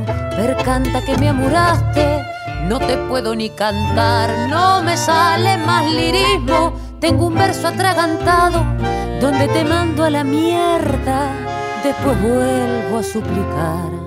canta 0.65 1.01
que 1.05 1.17
me 1.17 1.29
amuraste, 1.29 2.26
no 2.69 2.79
te 2.81 2.97
puedo 3.09 3.35
ni 3.35 3.51
cantar, 3.51 4.49
no 4.49 4.83
me 4.83 4.97
sale 4.97 5.57
más 5.59 5.85
lirismo, 5.93 6.73
tengo 7.01 7.27
un 7.27 7.35
verso 7.35 7.69
atragantado, 7.69 8.65
donde 9.21 9.47
te 9.49 9.65
mando 9.65 10.05
a 10.05 10.11
la 10.11 10.25
mierda, 10.25 11.31
después 11.85 12.21
vuelvo 12.21 12.99
a 12.99 13.03
suplicar. 13.03 14.06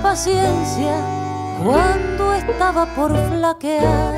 Paciencia 0.00 0.94
cuando 1.62 2.34
estaba 2.34 2.86
por 2.94 3.16
flaquear. 3.28 4.13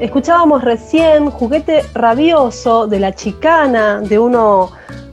Escuchábamos 0.00 0.64
recién 0.64 1.30
Juguete 1.30 1.84
Rabioso 1.92 2.86
de 2.86 2.98
La 2.98 3.14
Chicana, 3.14 4.00
de 4.00 4.18
uno 4.18 4.70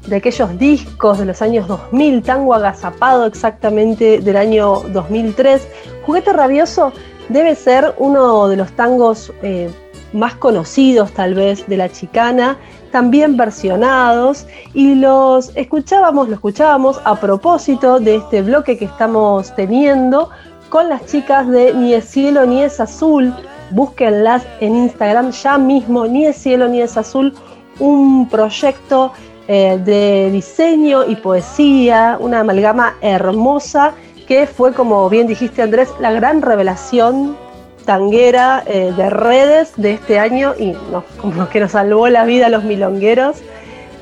de 0.07 0.15
aquellos 0.15 0.57
discos 0.57 1.19
de 1.19 1.25
los 1.25 1.41
años 1.41 1.67
2000, 1.67 2.23
tango 2.23 2.53
agazapado 2.53 3.25
exactamente 3.25 4.19
del 4.19 4.37
año 4.37 4.83
2003. 4.93 5.67
Juguete 6.05 6.31
Rabioso 6.31 6.93
debe 7.27 7.55
ser 7.55 7.95
uno 7.97 8.47
de 8.47 8.55
los 8.55 8.71
tangos 8.77 9.33
eh, 9.41 9.69
más 10.13 10.35
conocidos 10.35 11.11
tal 11.11 11.33
vez 11.33 11.67
de 11.67 11.75
La 11.75 11.89
Chicana, 11.89 12.57
también 12.89 13.35
versionados, 13.35 14.47
y 14.73 14.95
los 14.95 15.51
escuchábamos, 15.57 16.29
lo 16.29 16.35
escuchábamos 16.35 17.01
a 17.03 17.19
propósito 17.19 17.99
de 17.99 18.15
este 18.15 18.41
bloque 18.41 18.77
que 18.77 18.85
estamos 18.85 19.53
teniendo 19.53 20.29
con 20.69 20.87
las 20.87 21.05
chicas 21.07 21.45
de 21.49 21.73
Ni 21.73 21.93
es 21.93 22.05
cielo 22.05 22.45
ni 22.45 22.63
es 22.63 22.79
azul, 22.79 23.33
búsquenlas 23.71 24.45
en 24.59 24.75
Instagram 24.75 25.31
ya 25.31 25.57
mismo, 25.57 26.05
ni 26.07 26.25
es 26.25 26.37
cielo 26.37 26.67
ni 26.67 26.81
es 26.81 26.97
azul, 26.97 27.33
un 27.79 28.27
proyecto 28.29 29.13
eh, 29.47 29.79
de 29.83 30.29
diseño 30.31 31.05
y 31.05 31.15
poesía, 31.15 32.17
una 32.19 32.41
amalgama 32.41 32.95
hermosa 33.01 33.93
que 34.27 34.45
fue, 34.45 34.73
como 34.73 35.09
bien 35.09 35.25
dijiste 35.25 35.61
Andrés, 35.61 35.89
la 35.99 36.11
gran 36.11 36.41
revelación 36.41 37.37
tanguera 37.85 38.63
eh, 38.67 38.93
de 38.95 39.09
redes 39.09 39.71
de 39.77 39.93
este 39.93 40.19
año 40.19 40.53
y 40.59 40.73
como 41.21 41.47
que 41.47 41.61
nos 41.61 41.71
salvó 41.71 42.09
la 42.09 42.25
vida 42.25 42.47
a 42.47 42.49
los 42.49 42.65
milongueros. 42.65 43.37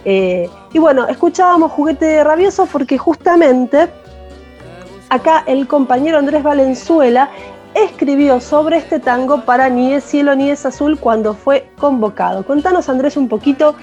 Eh, 0.03 0.49
y 0.73 0.79
bueno, 0.79 1.07
escuchábamos 1.07 1.71
Juguete 1.71 2.23
Rabioso 2.23 2.65
porque 2.65 2.97
justamente 2.97 3.87
acá 5.09 5.43
el 5.45 5.67
compañero 5.67 6.17
Andrés 6.17 6.41
Valenzuela 6.41 7.29
escribió 7.75 8.39
sobre 8.39 8.77
este 8.77 8.99
tango 8.99 9.45
para 9.45 9.69
Ni 9.69 9.93
es 9.93 10.03
cielo 10.03 10.35
ni 10.35 10.49
es 10.49 10.65
azul 10.65 10.97
cuando 10.97 11.33
fue 11.35 11.69
convocado. 11.77 12.45
Contanos 12.45 12.89
Andrés 12.89 13.17
un 13.17 13.27
poquito 13.27 13.75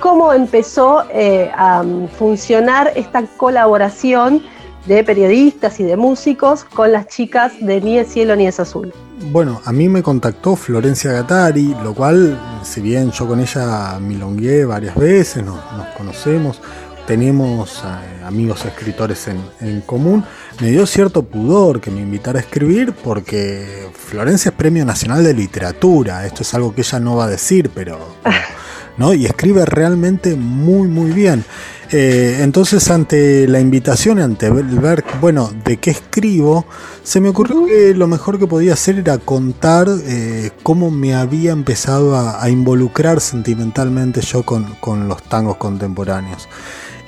cómo 0.00 0.32
empezó 0.32 1.04
eh, 1.12 1.50
a 1.54 1.84
funcionar 2.18 2.92
esta 2.96 3.22
colaboración 3.36 4.42
de 4.86 5.04
periodistas 5.04 5.78
y 5.78 5.84
de 5.84 5.96
músicos 5.96 6.64
con 6.64 6.90
las 6.90 7.06
chicas 7.06 7.52
de 7.60 7.80
Ni 7.80 7.98
es 7.98 8.08
cielo 8.08 8.34
ni 8.34 8.46
es 8.46 8.58
azul. 8.58 8.92
Bueno, 9.30 9.60
a 9.64 9.72
mí 9.72 9.88
me 9.88 10.02
contactó 10.02 10.56
Florencia 10.56 11.12
Gattari, 11.12 11.76
lo 11.84 11.94
cual, 11.94 12.38
si 12.62 12.80
bien 12.80 13.10
yo 13.10 13.28
con 13.28 13.38
ella 13.38 13.98
milongué 14.00 14.64
varias 14.64 14.96
veces, 14.96 15.44
nos, 15.44 15.60
conocemos, 15.96 16.60
tenemos 17.06 17.84
eh, 17.84 18.19
amigos 18.30 18.64
escritores 18.64 19.28
en, 19.28 19.80
común, 19.82 20.24
me 20.60 20.70
dio 20.70 20.86
cierto 20.86 21.22
pudor 21.22 21.80
que 21.80 21.90
me 21.90 22.00
invitara 22.00 22.38
a 22.38 22.42
escribir 22.42 22.92
porque 22.92 23.88
Florencia 23.92 24.50
es 24.50 24.54
Premio 24.54 24.84
Nacional 24.84 25.22
de 25.22 25.34
Literatura, 25.34 26.24
esto 26.24 26.42
es 26.42 26.54
algo 26.54 26.74
que 26.74 26.80
ella 26.80 27.00
no 27.00 27.16
va 27.16 27.24
a 27.24 27.28
decir, 27.28 27.70
pero... 27.74 27.98
¿no? 28.96 29.14
Y 29.14 29.24
escribe 29.24 29.64
realmente 29.64 30.36
muy, 30.36 30.86
muy 30.86 31.10
bien. 31.10 31.44
Eh, 31.92 32.38
entonces, 32.42 32.88
ante 32.90 33.48
la 33.48 33.58
invitación, 33.58 34.20
ante 34.20 34.48
ver, 34.50 35.04
bueno, 35.20 35.50
de 35.64 35.78
qué 35.78 35.90
escribo, 35.90 36.66
se 37.02 37.20
me 37.20 37.30
ocurrió 37.30 37.66
que 37.66 37.94
lo 37.94 38.06
mejor 38.06 38.38
que 38.38 38.46
podía 38.46 38.74
hacer 38.74 38.98
era 38.98 39.18
contar 39.18 39.88
eh, 40.04 40.50
cómo 40.62 40.90
me 40.90 41.14
había 41.14 41.50
empezado 41.50 42.16
a, 42.16 42.48
involucrar 42.48 43.20
sentimentalmente 43.20 44.20
yo 44.20 44.44
con, 44.44 45.08
los 45.08 45.22
tangos 45.24 45.56
contemporáneos. 45.56 46.48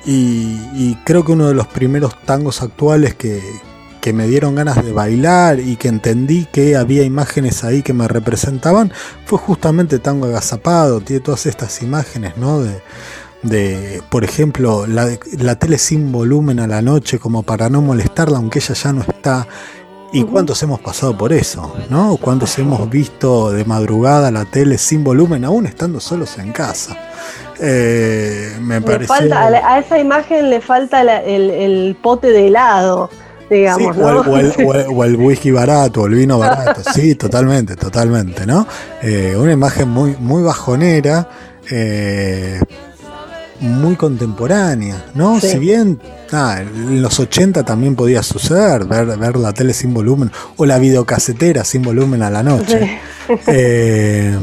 Y, 0.05 0.97
creo 1.05 1.25
que 1.25 1.33
uno 1.33 1.49
de 1.49 1.55
los 1.55 1.67
primeros 1.69 2.21
tangos 2.25 2.63
actuales 2.63 3.15
que, 3.15 3.41
que 4.01 4.13
me 4.13 4.27
dieron 4.27 4.55
ganas 4.55 4.85
de 4.85 4.93
bailar 4.93 5.61
y 5.61 5.77
que 5.77 5.89
entendí 5.89 6.47
que 6.47 6.77
había 6.77 7.05
imágenes 7.05 7.63
ahí 7.63 7.83
que 7.83 7.93
me 7.93 8.09
representaban 8.09 8.93
fue 9.25 9.39
justamente 9.39 10.01
Tango 10.01 10.27
Agazapado, 10.27 11.01
tiene 11.01 11.21
todas 11.21 11.47
estas 11.47 11.83
imágenes, 11.83 12.37
¿no? 12.37 12.61
De, 12.61 12.83
de, 13.43 14.03
por 14.09 14.25
ejemplo, 14.25 14.87
la, 14.87 15.19
tele 15.57 15.79
sin 15.79 16.13
volumen 16.13 16.61
a 16.61 16.67
la 16.67 16.81
noche 16.81 17.19
como 17.19 17.43
para 17.43 17.69
no 17.69 17.83
molestarla 17.83 18.39
aunque 18.39 18.61
ella 18.61 18.75
ya 18.75 18.93
no 18.93 19.03
está. 19.03 19.47
¿Y 20.15 20.25
cuántos 20.25 20.63
hemos 20.63 20.81
pasado 20.81 21.17
por 21.17 21.33
eso? 21.33 21.75
¿No? 21.89 22.19
¿Cuántos 22.19 22.59
hemos 22.59 22.89
visto 22.91 23.51
de 23.51 23.65
madrugada 23.65 24.31
la 24.31 24.45
tele 24.45 24.77
sin 24.77 25.03
volumen 25.03 25.45
aún 25.45 25.67
estando 25.67 26.01
solos 26.01 26.39
en 26.39 26.53
casa? 26.53 26.97
Eh, 27.61 28.57
me 28.61 28.81
parece... 28.81 29.13
a 29.13 29.79
esa 29.79 29.99
imagen 29.99 30.51
le 30.51 30.61
falta 30.61 31.03
el, 31.03 31.97
pote 32.01 32.29
de 32.29 32.49
helado. 32.49 33.11
Digamos, 33.51 33.97
o, 33.99 35.05
el, 35.05 35.17
whisky 35.17 35.51
barato, 35.51 36.03
o 36.03 36.07
el 36.07 36.15
vino 36.15 36.39
barato, 36.39 36.81
sí, 36.95 37.17
totalmente, 37.17 37.77
totalmente, 37.77 38.47
¿no? 38.47 38.67
Eh, 39.03 39.37
una 39.37 39.53
imagen 39.53 39.91
muy, 39.91 40.17
muy 40.19 40.43
bajonera, 40.43 41.29
eh, 41.71 42.59
muy 43.61 43.97
contemporánea, 43.97 45.05
¿no? 45.15 45.39
Si 45.39 45.59
bien 45.59 46.01
en 46.33 47.03
los 47.03 47.21
80 47.21 47.63
también 47.63 47.95
podía 47.95 48.23
suceder, 48.23 48.87
ver, 48.87 49.19
ver 49.19 49.37
la 49.37 49.53
tele 49.53 49.75
sin 49.75 49.93
volumen 49.93 50.31
o 50.57 50.65
la 50.65 50.79
videocasetera 50.79 51.63
sin 51.65 51.83
volumen 51.83 52.23
a 52.23 52.31
la 52.31 52.43
noche. 52.43 53.01
Eh, 53.47 54.37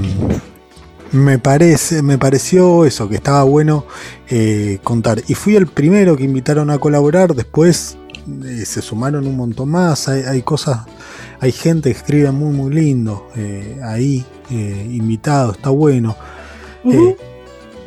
me 1.11 1.39
parece, 1.39 2.01
me 2.01 2.17
pareció 2.17 2.85
eso, 2.85 3.09
que 3.09 3.15
estaba 3.15 3.43
bueno 3.43 3.85
eh, 4.29 4.79
contar. 4.83 5.21
Y 5.27 5.33
fui 5.33 5.55
el 5.55 5.67
primero 5.67 6.15
que 6.15 6.23
invitaron 6.23 6.69
a 6.69 6.77
colaborar, 6.77 7.35
después 7.35 7.97
eh, 8.45 8.65
se 8.65 8.81
sumaron 8.81 9.27
un 9.27 9.37
montón 9.37 9.69
más, 9.69 10.07
hay, 10.07 10.41
cosas, 10.41 10.81
hay 11.39 11.51
gente 11.51 11.91
que 11.91 11.97
escribe 11.97 12.31
muy 12.31 12.53
muy 12.53 12.73
lindo 12.73 13.27
ahí, 13.83 14.25
invitado, 14.49 15.51
está 15.51 15.69
bueno 15.69 16.15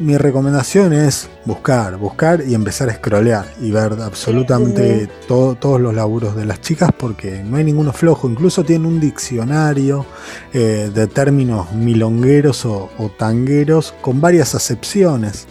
mi 0.03 0.17
recomendación 0.17 0.93
es 0.93 1.31
buscar, 1.45 1.97
buscar 1.97 2.43
y 2.47 2.55
empezar 2.55 2.91
a 2.91 2.95
scrollear 2.95 3.47
y 3.61 3.71
ver 3.71 3.93
absolutamente 4.03 5.09
todos 5.29 5.81
los 5.81 5.95
laburos 5.95 6.35
de 6.35 6.45
las 6.45 6.61
chicas 6.61 6.91
porque 6.97 7.43
no 7.45 7.57
hay 7.57 7.65
ninguno 7.65 7.93
flojo. 7.93 8.29
Incluso 8.29 8.65
tienen 8.65 8.87
un 8.87 9.01
diccionario 9.01 10.05
eh, 10.53 10.91
de 10.93 11.07
términos 11.07 11.73
milongueros 11.73 12.67
o, 12.67 12.91
tangueros 13.17 13.95
con 14.01 14.21
varias 14.21 14.55
acepciones 14.55 15.47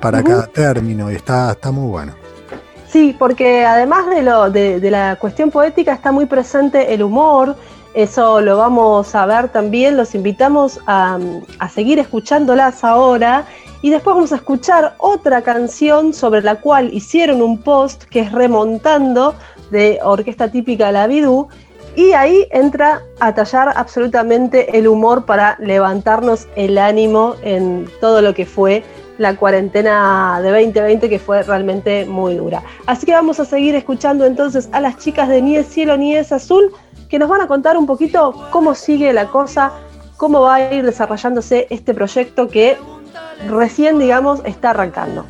para 0.00 0.22
cada 0.22 0.46
término 0.46 1.10
y 1.10 1.16
está, 1.16 1.52
está 1.52 1.70
muy 1.70 1.88
bueno. 1.88 2.14
Sí, 2.88 3.14
porque 3.18 3.64
además 3.64 4.06
de, 4.08 4.22
lo, 4.22 4.50
de, 4.50 4.90
la 4.90 5.16
cuestión 5.16 5.50
poética 5.50 5.92
está 5.92 6.10
muy 6.10 6.26
presente 6.26 6.92
el 6.94 7.02
humor, 7.02 7.54
eso 7.94 8.40
lo 8.40 8.56
vamos 8.56 9.14
a 9.14 9.26
ver 9.26 9.48
también, 9.48 9.96
los 9.96 10.14
invitamos 10.14 10.80
a, 10.86 11.18
a 11.58 11.68
seguir 11.68 11.98
escuchándolas 11.98 12.82
ahora 12.82 13.44
y 13.82 13.90
después 13.90 14.14
vamos 14.14 14.32
a 14.32 14.36
escuchar 14.36 14.94
otra 14.98 15.42
canción 15.42 16.12
sobre 16.12 16.42
la 16.42 16.56
cual 16.56 16.92
hicieron 16.92 17.40
un 17.40 17.58
post 17.58 18.04
que 18.04 18.20
es 18.20 18.32
Remontando 18.32 19.34
de 19.70 19.98
Orquesta 20.02 20.50
Típica 20.50 20.92
La 20.92 21.06
Vidú. 21.06 21.48
Y 21.96 22.12
ahí 22.12 22.46
entra 22.50 23.02
a 23.18 23.34
tallar 23.34 23.72
absolutamente 23.74 24.78
el 24.78 24.86
humor 24.86 25.24
para 25.24 25.56
levantarnos 25.58 26.46
el 26.54 26.78
ánimo 26.78 27.34
en 27.42 27.88
todo 28.00 28.22
lo 28.22 28.32
que 28.32 28.46
fue 28.46 28.84
la 29.18 29.36
cuarentena 29.36 30.40
de 30.40 30.50
2020 30.50 31.08
que 31.08 31.18
fue 31.18 31.42
realmente 31.42 32.06
muy 32.06 32.36
dura. 32.36 32.62
Así 32.86 33.06
que 33.06 33.12
vamos 33.12 33.40
a 33.40 33.44
seguir 33.44 33.74
escuchando 33.74 34.24
entonces 34.24 34.68
a 34.72 34.80
las 34.80 34.98
chicas 34.98 35.28
de 35.28 35.42
Ni 35.42 35.56
es 35.56 35.66
cielo 35.66 35.96
ni 35.96 36.14
es 36.14 36.32
azul 36.32 36.72
que 37.08 37.18
nos 37.18 37.28
van 37.28 37.40
a 37.40 37.48
contar 37.48 37.76
un 37.76 37.86
poquito 37.86 38.48
cómo 38.50 38.74
sigue 38.74 39.12
la 39.12 39.26
cosa, 39.26 39.72
cómo 40.16 40.42
va 40.42 40.54
a 40.54 40.72
ir 40.72 40.84
desarrollándose 40.84 41.66
este 41.70 41.92
proyecto 41.92 42.48
que 42.48 42.78
recién, 43.48 43.98
digamos, 43.98 44.40
está 44.44 44.70
arrancando. 44.70 45.24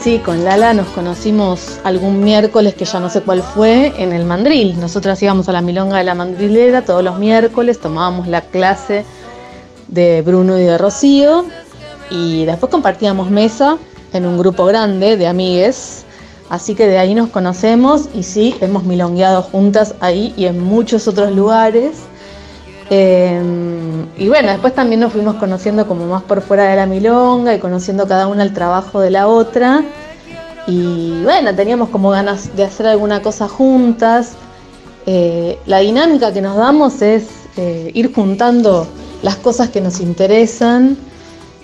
Sí, 0.00 0.18
con 0.18 0.44
Lala 0.44 0.72
nos 0.72 0.86
conocimos 0.88 1.78
algún 1.84 2.24
miércoles 2.24 2.74
que 2.74 2.86
ya 2.86 3.00
no 3.00 3.10
sé 3.10 3.20
cuál 3.20 3.42
fue 3.42 3.92
en 4.02 4.12
el 4.12 4.24
mandril. 4.24 4.80
Nosotras 4.80 5.22
íbamos 5.22 5.48
a 5.50 5.52
la 5.52 5.60
milonga 5.60 5.98
de 5.98 6.04
la 6.04 6.14
mandrilera 6.14 6.82
todos 6.82 7.04
los 7.04 7.18
miércoles, 7.18 7.78
tomábamos 7.80 8.26
la 8.26 8.40
clase 8.40 9.04
de 9.88 10.22
Bruno 10.22 10.58
y 10.58 10.62
de 10.62 10.78
Rocío 10.78 11.44
y 12.10 12.46
después 12.46 12.70
compartíamos 12.70 13.30
mesa 13.30 13.76
en 14.14 14.24
un 14.24 14.38
grupo 14.38 14.64
grande 14.64 15.18
de 15.18 15.26
amigues. 15.26 16.04
Así 16.48 16.74
que 16.74 16.86
de 16.86 16.96
ahí 16.96 17.14
nos 17.14 17.28
conocemos 17.28 18.08
y 18.14 18.22
sí, 18.22 18.56
hemos 18.62 18.84
milongueado 18.84 19.42
juntas 19.42 19.94
ahí 20.00 20.32
y 20.34 20.46
en 20.46 20.64
muchos 20.64 21.08
otros 21.08 21.32
lugares. 21.32 21.92
Em, 22.90 24.08
y 24.18 24.28
bueno, 24.28 24.48
después 24.50 24.74
también 24.74 25.00
nos 25.00 25.12
fuimos 25.12 25.36
conociendo 25.36 25.86
como 25.86 26.06
más 26.06 26.24
por 26.24 26.42
fuera 26.42 26.64
de 26.64 26.76
la 26.76 26.86
milonga 26.86 27.54
y 27.54 27.60
conociendo 27.60 28.06
cada 28.08 28.26
una 28.26 28.42
el 28.42 28.52
trabajo 28.52 29.00
de 29.00 29.10
la 29.10 29.28
otra. 29.28 29.84
Y 30.66 31.22
bueno, 31.22 31.54
teníamos 31.54 31.88
como 31.90 32.10
ganas 32.10 32.54
de 32.56 32.64
hacer 32.64 32.88
alguna 32.88 33.22
cosa 33.22 33.48
juntas. 33.48 34.32
Eh, 35.06 35.58
la 35.66 35.78
dinámica 35.78 36.32
que 36.32 36.42
nos 36.42 36.56
damos 36.56 37.00
es 37.00 37.28
eh, 37.56 37.92
ir 37.94 38.12
juntando 38.12 38.88
las 39.22 39.36
cosas 39.36 39.70
que 39.70 39.80
nos 39.80 40.00
interesan 40.00 40.96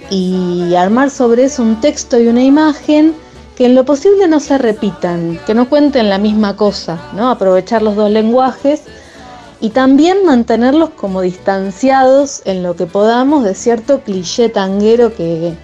y 0.09 0.75
armar 0.77 1.11
sobre 1.11 1.45
eso 1.45 1.63
un 1.63 1.81
texto 1.81 2.21
y 2.21 2.29
una 2.29 2.45
imagen 2.45 3.15
que 3.57 3.67
en 3.67 3.75
lo 3.75 3.85
posible 3.85 4.29
no 4.29 4.39
se 4.39 4.59
repitan, 4.59 5.41
que 5.45 5.55
no 5.55 5.69
cuenten 5.69 6.09
la 6.09 6.19
misma 6.19 6.57
cosa, 6.57 6.99
¿no? 7.15 7.31
Aprovechar 7.31 7.83
los 7.83 7.97
dos 7.97 8.11
lenguajes 8.11 8.83
y 9.61 9.71
también 9.71 10.25
mantenerlos 10.25 10.91
como 10.91 11.23
distanciados 11.23 12.43
en 12.45 12.63
lo 12.63 12.77
que 12.77 12.87
podamos 12.87 13.45
de 13.45 13.55
cierto 13.55 14.01
cliché 14.01 14.49
tanguero 14.49 15.15
que, 15.15 15.55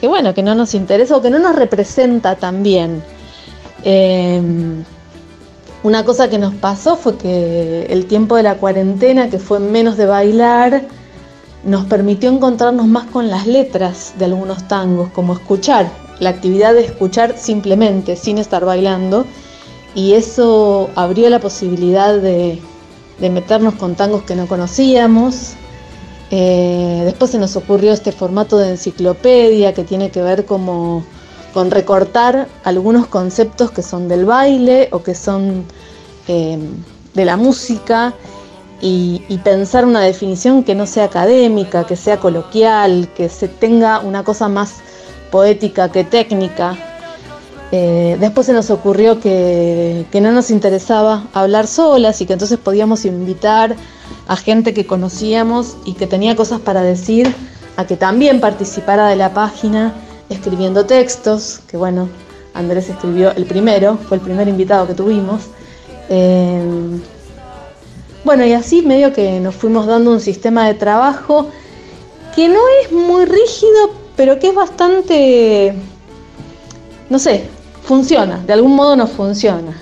que 0.00 0.08
bueno, 0.08 0.32
que 0.34 0.42
no 0.42 0.54
nos 0.54 0.74
interesa 0.74 1.16
o 1.16 1.22
que 1.22 1.30
no 1.30 1.38
nos 1.38 1.54
representa 1.54 2.36
tan 2.36 2.62
bien. 2.62 3.02
Em, 3.84 4.84
una 5.82 6.04
cosa 6.04 6.30
que 6.30 6.38
nos 6.38 6.54
pasó 6.54 6.96
fue 6.96 7.18
que 7.18 7.86
el 7.90 8.06
tiempo 8.06 8.36
de 8.36 8.44
la 8.44 8.54
cuarentena, 8.56 9.28
que 9.28 9.38
fue 9.38 9.58
menos 9.58 9.96
de 9.96 10.06
bailar, 10.06 10.82
nos 11.64 11.84
permitió 11.84 12.30
encontrarnos 12.30 12.86
más 12.86 13.06
con 13.06 13.28
las 13.28 13.46
letras 13.46 14.14
de 14.18 14.24
algunos 14.24 14.66
tangos, 14.68 15.10
como 15.10 15.34
escuchar, 15.34 15.90
la 16.18 16.30
actividad 16.30 16.72
de 16.74 16.84
escuchar 16.84 17.36
simplemente, 17.36 18.16
sin 18.16 18.38
estar 18.38 18.64
bailando, 18.64 19.26
y 19.94 20.14
eso 20.14 20.88
abrió 20.94 21.28
la 21.30 21.40
posibilidad 21.40 22.16
de, 22.16 22.60
de 23.18 23.30
meternos 23.30 23.74
con 23.74 23.94
tangos 23.94 24.22
que 24.22 24.34
no 24.34 24.46
conocíamos. 24.46 25.54
Eh, 26.30 27.02
después 27.04 27.30
se 27.30 27.38
nos 27.38 27.56
ocurrió 27.56 27.92
este 27.92 28.10
formato 28.10 28.56
de 28.56 28.70
enciclopedia 28.70 29.74
que 29.74 29.84
tiene 29.84 30.10
que 30.10 30.22
ver 30.22 30.46
como 30.46 31.04
con 31.52 31.70
recortar 31.70 32.48
algunos 32.64 33.06
conceptos 33.06 33.70
que 33.70 33.82
son 33.82 34.08
del 34.08 34.24
baile 34.24 34.88
o 34.92 35.02
que 35.02 35.14
son 35.14 35.64
eh, 36.28 36.58
de 37.14 37.24
la 37.24 37.36
música 37.36 38.14
y, 38.80 39.38
pensar 39.44 39.84
una 39.84 40.00
definición 40.00 40.64
que 40.64 40.74
no 40.74 40.86
sea 40.86 41.04
académica, 41.04 41.86
que 41.86 41.94
sea 41.94 42.18
coloquial, 42.18 43.08
que 43.14 43.28
se 43.28 43.46
tenga 43.46 44.00
una 44.00 44.24
cosa 44.24 44.48
más 44.48 44.80
poética 45.30 45.92
que 45.92 46.02
técnica. 46.02 46.76
Eh, 47.74 48.18
después 48.20 48.46
se 48.46 48.52
nos 48.52 48.68
ocurrió 48.68 49.18
que, 49.18 50.04
no 50.20 50.30
nos 50.30 50.50
interesaba 50.50 51.24
hablar 51.32 51.66
solas 51.66 52.20
y 52.20 52.26
que 52.26 52.34
entonces 52.34 52.58
podíamos 52.58 53.06
invitar 53.06 53.76
a 54.28 54.36
gente 54.36 54.74
que 54.74 54.86
conocíamos 54.86 55.78
y 55.86 55.94
que 55.94 56.06
tenía 56.06 56.36
cosas 56.36 56.60
para 56.60 56.82
decir, 56.82 57.34
a 57.76 57.86
que 57.86 57.96
también 57.96 58.40
participara 58.40 59.08
de 59.08 59.16
la 59.16 59.32
página 59.32 59.94
escribiendo 60.28 60.84
textos, 60.84 61.60
que 61.66 61.78
bueno, 61.78 62.10
Andrés 62.52 62.90
escribió 62.90 63.32
el 63.32 63.46
primero, 63.46 63.96
fue 64.06 64.18
el 64.18 64.22
primer 64.22 64.48
invitado 64.48 64.86
que 64.86 64.92
tuvimos. 64.92 65.44
Eh, 66.10 67.00
bueno, 68.22 68.44
y 68.44 68.52
así 68.52 68.82
medio 68.82 69.14
que 69.14 69.40
nos 69.40 69.54
fuimos 69.54 69.86
dando 69.86 70.10
un 70.10 70.20
sistema 70.20 70.66
de 70.66 70.74
trabajo 70.74 71.48
que 72.36 72.50
no 72.50 72.60
es 72.82 72.92
muy 72.92 73.24
rígido, 73.24 73.94
pero 74.14 74.38
que 74.38 74.48
es 74.48 74.54
bastante, 74.54 75.74
no 77.08 77.18
sé, 77.18 77.48
funciona, 77.82 78.38
de 78.38 78.52
algún 78.52 78.74
modo 78.74 78.96
nos 78.96 79.10
funciona. 79.10 79.76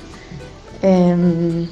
Em, 0.83 1.69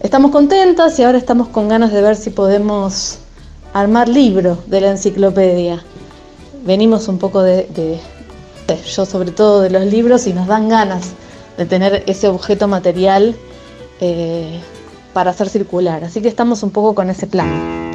estamos 0.00 0.30
contentas 0.30 0.98
y 0.98 1.02
ahora 1.02 1.18
estamos 1.18 1.48
con 1.48 1.68
ganas 1.68 1.92
de 1.92 2.02
ver 2.02 2.16
si 2.16 2.30
podemos 2.30 3.18
armar 3.72 4.08
libro 4.08 4.58
de 4.66 4.80
la 4.80 4.90
enciclopedia. 4.90 5.82
Venimos 6.64 7.08
un 7.08 7.18
poco 7.18 7.42
de, 7.42 8.00
yo 8.94 9.06
sobre 9.06 9.32
todo 9.32 9.62
de 9.62 9.70
los 9.70 9.84
libros 9.86 10.26
y 10.26 10.32
nos 10.32 10.46
dan 10.46 10.68
ganas 10.68 11.10
de 11.56 11.66
tener 11.66 12.04
ese 12.06 12.28
objeto 12.28 12.68
material. 12.68 13.36
Eh, 14.00 14.60
para 15.12 15.30
hacer 15.30 15.48
circular. 15.48 16.04
Así 16.04 16.20
que 16.20 16.28
estamos 16.28 16.62
un 16.62 16.70
poco 16.70 16.94
con 16.94 17.10
ese 17.10 17.26
plan. 17.26 17.89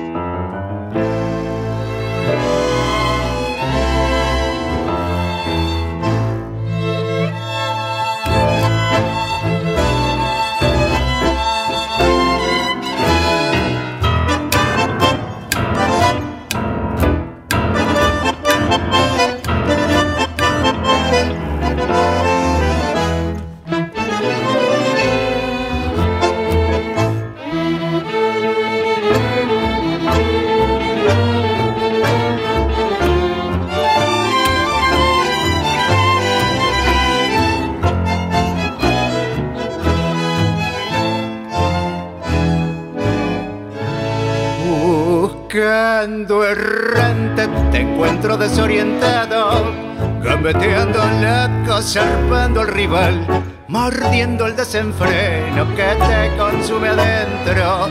Gambeteando 50.45 50.99
la 51.21 51.81
zarpando 51.81 52.61
al 52.61 52.67
rival, 52.67 53.25
mordiendo 53.67 54.45
el 54.45 54.55
desenfreno 54.55 55.65
que 55.75 55.83
te 55.83 56.37
consume 56.37 56.89
adentro, 56.89 57.87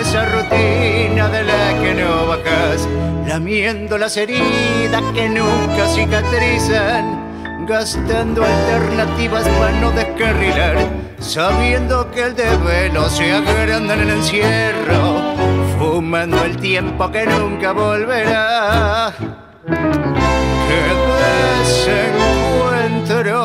esa 0.00 0.24
rutina 0.26 1.28
de 1.28 1.42
la 1.42 1.82
que 1.82 1.94
no 1.94 2.28
bajas, 2.28 2.88
lamiendo 3.26 3.98
las 3.98 4.16
heridas 4.16 5.02
que 5.14 5.28
nunca 5.28 5.88
cicatrizan, 5.88 7.66
gastando 7.66 8.44
alternativas 8.44 9.48
para 9.58 9.80
no 9.80 9.90
descarrilar, 9.90 10.76
sabiendo 11.18 12.08
que 12.12 12.22
el 12.22 12.36
desvelo 12.36 13.08
se 13.08 13.32
agranda 13.32 13.94
en 13.94 14.00
el 14.02 14.10
encierro, 14.10 15.34
fumando 15.76 16.44
el 16.44 16.56
tiempo 16.56 17.10
que 17.10 17.26
nunca 17.26 17.72
volverá. 17.72 19.12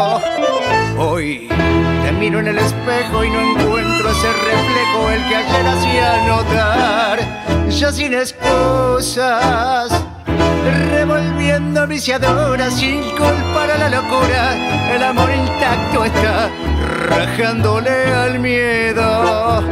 Desencuentro! 0.02 1.04
Hoy 1.04 1.48
te 2.04 2.12
miro 2.12 2.40
en 2.40 2.48
el 2.48 2.58
espejo 2.58 3.24
y 3.24 3.30
no 3.30 3.40
encuentro 3.40 4.10
ese 4.10 4.28
reflejo 4.34 5.10
el 5.10 5.28
que 5.28 5.36
ayer 5.36 5.68
hacía 5.68 6.28
notar, 6.28 7.70
ya 7.70 7.92
sin 7.92 8.14
excusas. 8.14 10.06
Revolviendo 10.92 11.88
viciadoras 11.88 12.74
sin 12.76 13.02
culpar 13.12 13.72
a 13.72 13.78
la 13.78 13.90
locura, 13.90 14.94
el 14.94 15.04
amor 15.04 15.30
intacto 15.32 16.06
está 16.06 16.50
rajándole 17.10 18.14
al 18.14 18.40
miedo 18.40 19.64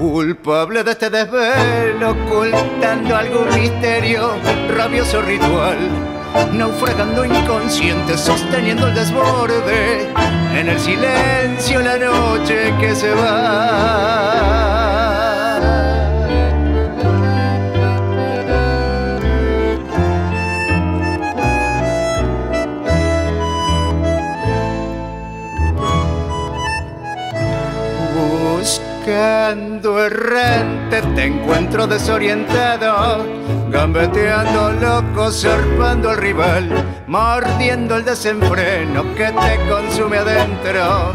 culpable 0.00 0.82
de 0.82 0.92
este 0.92 1.10
desvelo, 1.10 2.12
ocultando 2.12 3.16
algún 3.16 3.48
misterio, 3.54 4.30
rabioso 4.74 5.20
ritual, 5.20 5.76
naufragando 6.52 7.24
inconsciente, 7.24 8.16
sosteniendo 8.16 8.88
el 8.88 8.94
desborde, 8.94 10.08
en 10.54 10.68
el 10.68 10.78
silencio 10.78 11.80
la 11.80 11.96
noche 11.96 12.74
que 12.80 12.94
se 12.94 13.14
va. 13.14 14.79
Buscando 29.10 30.04
errante 30.04 31.02
te 31.16 31.24
encuentro 31.24 31.88
desorientado, 31.88 33.26
gambeteando 33.68 34.70
loco, 34.70 35.32
zarpando 35.32 36.10
al 36.10 36.18
rival, 36.18 36.68
mordiendo 37.08 37.96
el 37.96 38.04
desenfreno 38.04 39.02
que 39.16 39.24
te 39.24 39.68
consume 39.68 40.18
adentro. 40.18 41.12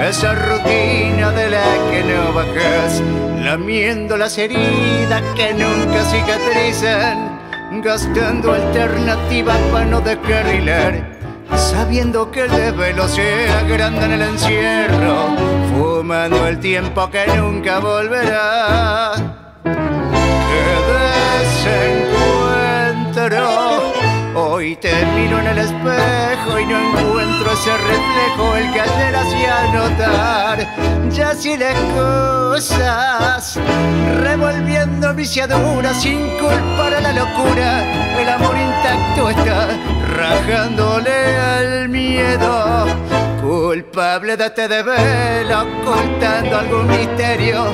Esa 0.00 0.34
rutina 0.34 1.30
de 1.30 1.50
la 1.50 1.62
que 1.88 2.02
no 2.02 2.32
bajas, 2.32 3.00
lamiendo 3.40 4.16
las 4.16 4.36
heridas 4.38 5.22
que 5.36 5.54
nunca 5.54 6.02
cicatrizan, 6.02 7.80
gastando 7.80 8.54
alternativas 8.54 9.58
para 9.70 9.84
no 9.84 10.00
descarrilar 10.00 11.16
sabiendo 11.56 12.30
que 12.30 12.42
el 12.42 12.50
desvelo 12.50 13.08
se 13.08 13.48
agranda 13.50 14.04
en 14.06 14.12
el 14.12 14.22
encierro, 14.22 15.28
fumando 15.96 16.46
el 16.46 16.60
tiempo 16.60 17.08
que 17.10 17.26
nunca 17.38 17.78
volverá. 17.78 19.14
¡Qué 19.64 20.68
desencuentro! 23.14 23.40
Hoy 24.34 24.76
te 24.76 24.92
miro 25.14 25.38
en 25.40 25.46
el 25.46 25.58
espejo 25.58 26.58
y 26.60 26.66
no 26.66 26.78
encuentro 26.78 27.50
ese 27.50 27.74
reflejo 27.78 28.56
el 28.56 28.70
que 28.74 28.80
ayer 28.82 29.16
hacía 29.16 29.72
notar. 29.72 30.56
Ya 31.10 31.34
sin 31.34 31.62
excusas, 31.62 33.58
revolviendo 34.20 35.14
viciaduras 35.14 36.02
sin 36.02 36.28
culpar 36.38 36.92
a 36.92 37.00
la 37.00 37.12
locura, 37.14 38.20
el 38.20 38.28
amor 38.28 38.54
intacto 38.54 39.30
está 39.30 39.68
rajándole 40.14 41.38
al 41.38 41.88
miedo. 41.88 43.05
Culpable 43.46 44.36
de 44.36 44.46
este 44.46 44.66
ocultando 44.66 46.58
algún 46.58 46.88
misterio, 46.88 47.64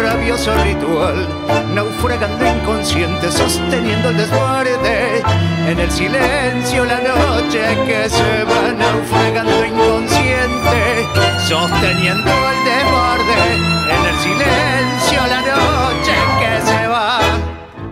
rabioso 0.00 0.52
ritual, 0.64 1.28
naufragando 1.72 2.44
inconsciente, 2.44 3.30
sosteniendo 3.30 4.08
el 4.08 4.16
desborde, 4.16 5.22
en 5.68 5.78
el 5.78 5.90
silencio 5.92 6.84
la 6.84 6.98
noche 6.98 7.60
que 7.86 8.10
se 8.10 8.42
va 8.42 8.72
naufragando 8.72 9.64
inconsciente, 9.64 11.06
sosteniendo 11.46 12.28
el 12.28 12.64
desborde, 12.64 13.54
en 13.94 14.04
el 14.04 14.16
silencio 14.18 15.20
la 15.28 15.40
noche 15.40 16.14
que 16.40 16.66
se 16.66 16.88
va. 16.88 17.20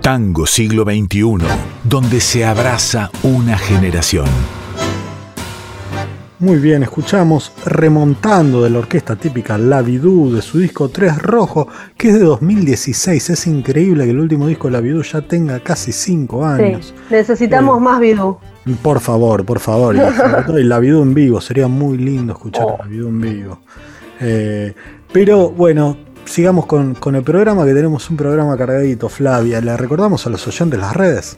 Tango 0.03 0.47
siglo 0.47 0.83
XXI, 0.83 1.47
donde 1.85 2.21
se 2.21 2.45
abraza 2.45 3.09
una 3.23 3.57
generación. 3.57 4.60
Muy 6.41 6.57
bien, 6.57 6.83
escuchamos 6.83 7.53
Remontando 7.67 8.63
de 8.63 8.71
la 8.71 8.79
orquesta 8.79 9.15
típica 9.15 9.59
La 9.59 9.83
Vidú 9.83 10.33
de 10.33 10.41
su 10.41 10.59
disco 10.59 10.89
3 10.89 11.19
Rojo, 11.19 11.69
que 11.99 12.09
es 12.09 12.15
de 12.15 12.25
2016. 12.25 13.29
Es 13.29 13.47
increíble 13.47 14.05
que 14.05 14.13
el 14.13 14.21
último 14.21 14.47
disco 14.47 14.69
de 14.69 14.73
La 14.73 14.81
Vidú 14.81 15.03
ya 15.03 15.21
tenga 15.21 15.61
casi 15.61 15.93
5 15.93 16.47
años. 16.47 16.95
necesitamos 17.11 17.77
eh, 17.77 17.81
más 17.83 18.01
Vidú. 18.01 18.39
Por 18.83 19.01
favor, 19.01 19.45
por 19.45 19.61
favor. 19.61 19.95
Y 20.59 20.63
La 20.63 20.79
Vidú 20.79 21.03
en 21.03 21.13
vivo, 21.13 21.43
sería 21.43 21.69
muy 21.69 21.99
lindo 21.99 22.33
escuchar 22.33 22.65
oh. 22.65 22.79
La 22.79 22.87
Vidú 22.87 23.09
en 23.09 23.21
vivo. 23.21 23.59
Eh, 24.21 24.73
Pero 25.13 25.51
bueno, 25.51 25.99
sigamos 26.25 26.65
con, 26.65 26.95
con, 26.95 27.17
el 27.17 27.23
programa, 27.23 27.67
que 27.67 27.75
tenemos 27.75 28.09
un 28.09 28.17
programa 28.17 28.57
cargadito, 28.57 29.11
Flavia. 29.11 29.61
¿Le 29.61 29.77
recordamos 29.77 30.27
a 30.27 30.31
los 30.31 30.49
oyentes 30.49 30.81
las 30.81 30.97
redes? 30.97 31.37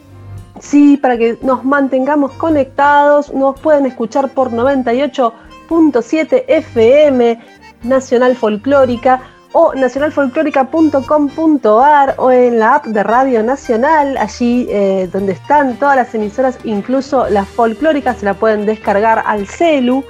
Sí, 0.62 0.96
para 0.96 1.18
que 1.18 1.36
nos 1.42 1.62
mantengamos 1.64 2.32
conectados, 2.34 3.34
nos 3.34 3.58
pueden 3.60 3.84
escuchar 3.84 4.28
por 4.30 4.52
98.7 4.52 6.44
FM, 6.46 7.40
Nacional 7.82 8.36
Folclórica, 8.36 9.22
o 9.50 9.74
nacionalfolclórica.com.ar 9.74 12.14
o 12.16 12.30
en 12.30 12.60
la 12.60 12.76
app 12.76 12.86
de 12.86 13.02
Radio 13.02 13.42
Nacional, 13.42 14.16
allí 14.16 14.68
eh, 14.70 15.10
donde 15.12 15.32
están 15.32 15.74
todas 15.76 15.96
las 15.96 16.14
emisoras, 16.14 16.56
incluso 16.62 17.28
las 17.28 17.48
folclóricas, 17.48 18.18
se 18.18 18.26
la 18.26 18.34
pueden 18.34 18.64
descargar 18.64 19.24
al 19.26 19.48
celu. 19.48 20.04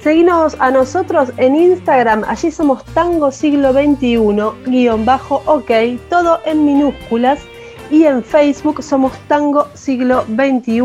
Seguinos 0.00 0.54
a 0.60 0.70
nosotros 0.70 1.32
en 1.38 1.56
Instagram, 1.56 2.22
allí 2.28 2.52
somos 2.52 2.84
Tango 2.94 3.32
Siglo 3.32 3.72
XXI, 3.72 4.20
guion 4.64 5.04
bajo 5.04 5.42
OK, 5.46 5.72
todo 6.08 6.38
en 6.46 6.64
minúsculas. 6.64 7.40
Y 7.90 8.04
en 8.04 8.22
Facebook 8.22 8.82
somos 8.82 9.12
Tango 9.28 9.68
Siglo 9.74 10.24
XXI. 10.24 10.82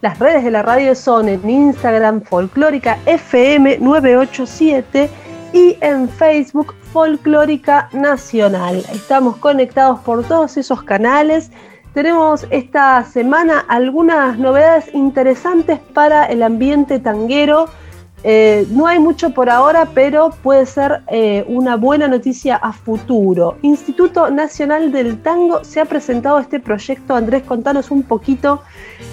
Las 0.00 0.18
redes 0.18 0.44
de 0.44 0.50
la 0.50 0.62
radio 0.62 0.94
son 0.94 1.28
en 1.28 1.48
Instagram 1.48 2.22
Folclórica 2.22 2.98
FM 3.06 3.78
987 3.78 5.10
y 5.52 5.76
en 5.80 6.08
Facebook 6.08 6.74
Folclórica 6.92 7.88
Nacional. 7.92 8.84
Estamos 8.92 9.36
conectados 9.36 10.00
por 10.00 10.24
todos 10.24 10.56
esos 10.56 10.82
canales. 10.82 11.50
Tenemos 11.92 12.46
esta 12.50 13.04
semana 13.04 13.64
algunas 13.68 14.38
novedades 14.38 14.92
interesantes 14.94 15.78
para 15.92 16.24
el 16.24 16.42
ambiente 16.42 16.98
tanguero 16.98 17.68
eh, 18.26 18.66
no 18.70 18.86
hay 18.86 18.98
mucho 18.98 19.34
por 19.34 19.50
ahora, 19.50 19.90
pero 19.94 20.30
puede 20.42 20.64
ser 20.64 21.02
eh, 21.08 21.44
una 21.46 21.76
buena 21.76 22.08
noticia 22.08 22.56
a 22.56 22.72
futuro. 22.72 23.58
Instituto 23.60 24.30
Nacional 24.30 24.90
del 24.92 25.20
Tango 25.20 25.62
se 25.62 25.78
ha 25.78 25.84
presentado 25.84 26.38
este 26.38 26.58
proyecto. 26.58 27.14
Andrés, 27.14 27.42
contanos 27.42 27.90
un 27.90 28.02
poquito 28.02 28.62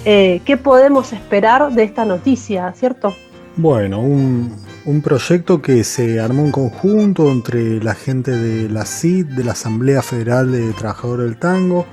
eh, 0.06 0.40
qué 0.46 0.56
podemos 0.56 1.12
esperar 1.12 1.72
de 1.72 1.82
esta 1.82 2.06
noticia, 2.06 2.72
¿cierto? 2.72 3.14
Bueno, 3.56 4.00
un, 4.00 4.56
proyecto 5.04 5.60
que 5.60 5.84
se 5.84 6.18
armó 6.18 6.46
en 6.46 6.50
conjunto 6.50 7.30
entre 7.30 7.82
la 7.82 7.94
gente 7.94 8.30
de 8.30 8.70
la 8.70 8.86
CID, 8.86 9.26
de 9.26 9.44
la 9.44 9.52
Asamblea 9.52 10.00
Federal 10.00 10.50
de 10.50 10.72
Trabajadores 10.72 11.26
del 11.26 11.36
Tango, 11.36 11.84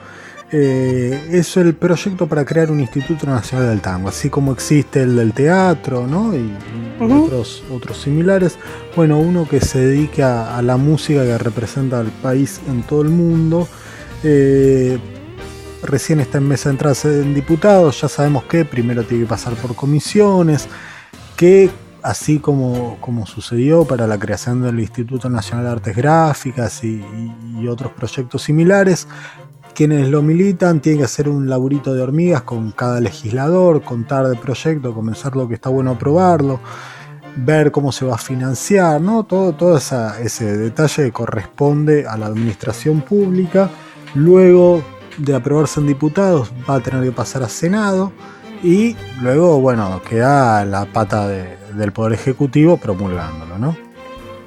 es 0.51 1.57
el 1.57 1.75
proyecto 1.75 2.27
para 2.27 2.43
crear 2.45 2.71
un 2.71 2.79
Instituto 2.79 3.27
Nacional 3.27 3.67
del 3.67 3.81
Tango, 3.81 4.07
así 4.07 4.29
como 4.29 4.51
existe 4.51 5.03
el 5.03 5.15
del 5.15 5.31
teatro 5.33 6.07
¿no? 6.07 6.33
Otros, 7.01 7.63
similares. 7.97 8.57
Bueno, 8.95 9.19
uno 9.19 9.47
que 9.47 9.61
se 9.61 9.79
dedica 9.79 10.57
a 10.57 10.61
la 10.61 10.77
música 10.77 11.23
que 11.23 11.37
representa 11.37 11.99
al 11.99 12.07
país 12.07 12.61
en 12.67 12.83
todo 12.83 13.01
el 13.01 13.09
mundo. 13.09 13.67
Eh, 14.23 14.97
recién 15.83 16.19
está 16.19 16.37
en 16.39 16.47
mesa 16.47 16.69
de 16.69 16.73
entrada 16.73 16.95
en 17.05 17.33
diputados, 17.33 18.01
ya 18.01 18.09
sabemos 18.09 18.43
que 18.43 18.65
primero 18.65 19.03
tiene 19.03 19.23
que 19.23 19.29
pasar 19.29 19.53
por 19.53 19.75
comisiones, 19.75 20.67
que 21.37 21.69
así 22.03 22.39
como, 22.39 22.97
como 22.99 23.25
sucedió 23.25 23.85
para 23.85 24.05
la 24.05 24.19
creación 24.19 24.61
del 24.61 24.79
Instituto 24.79 25.29
Nacional 25.29 25.65
de 25.65 25.71
Artes 25.71 25.95
Gráficas 25.95 26.83
y 26.83 27.67
otros 27.67 27.93
proyectos 27.93 28.43
similares, 28.43 29.07
quienes 29.79 30.09
lo 30.09 30.21
militan 30.21 30.81
tienen 30.81 30.99
que 30.99 31.05
hacer 31.05 31.29
un 31.29 31.47
laburito 31.47 31.93
de 31.93 32.01
hormigas 32.01 32.41
con 32.41 32.73
cada 32.73 32.99
legislador, 32.99 33.81
contar 33.81 34.27
de 34.27 34.35
proyecto, 34.35 34.93
comenzar 34.93 35.37
lo 35.37 35.47
que 35.47 35.53
está 35.53 35.69
bueno 35.69 35.91
aprobarlo, 35.91 36.59
ver 37.37 37.71
cómo 37.71 37.93
se 37.93 38.05
va 38.05 38.15
a 38.15 38.17
financiar, 38.17 38.99
¿no? 38.99 39.23
Todo, 39.23 39.53
todo 39.53 39.77
ese 39.77 40.57
detalle 40.57 41.13
corresponde 41.13 42.05
a 42.05 42.17
la 42.17 42.25
administración 42.25 42.99
pública. 42.99 43.69
Luego 44.15 44.83
de 45.17 45.33
aprobarse 45.33 45.79
en 45.79 45.87
diputados 45.87 46.51
va 46.69 46.75
a 46.75 46.79
tener 46.81 47.01
que 47.01 47.13
pasar 47.13 47.43
a 47.43 47.47
Senado 47.47 48.11
y 48.61 48.97
luego, 49.21 49.61
bueno, 49.61 50.01
queda 50.01 50.65
la 50.65 50.91
pata 50.91 51.25
del 51.25 51.93
Poder 51.93 52.11
Ejecutivo 52.11 52.75
promulgándolo, 52.75 53.57
¿no? 53.57 53.88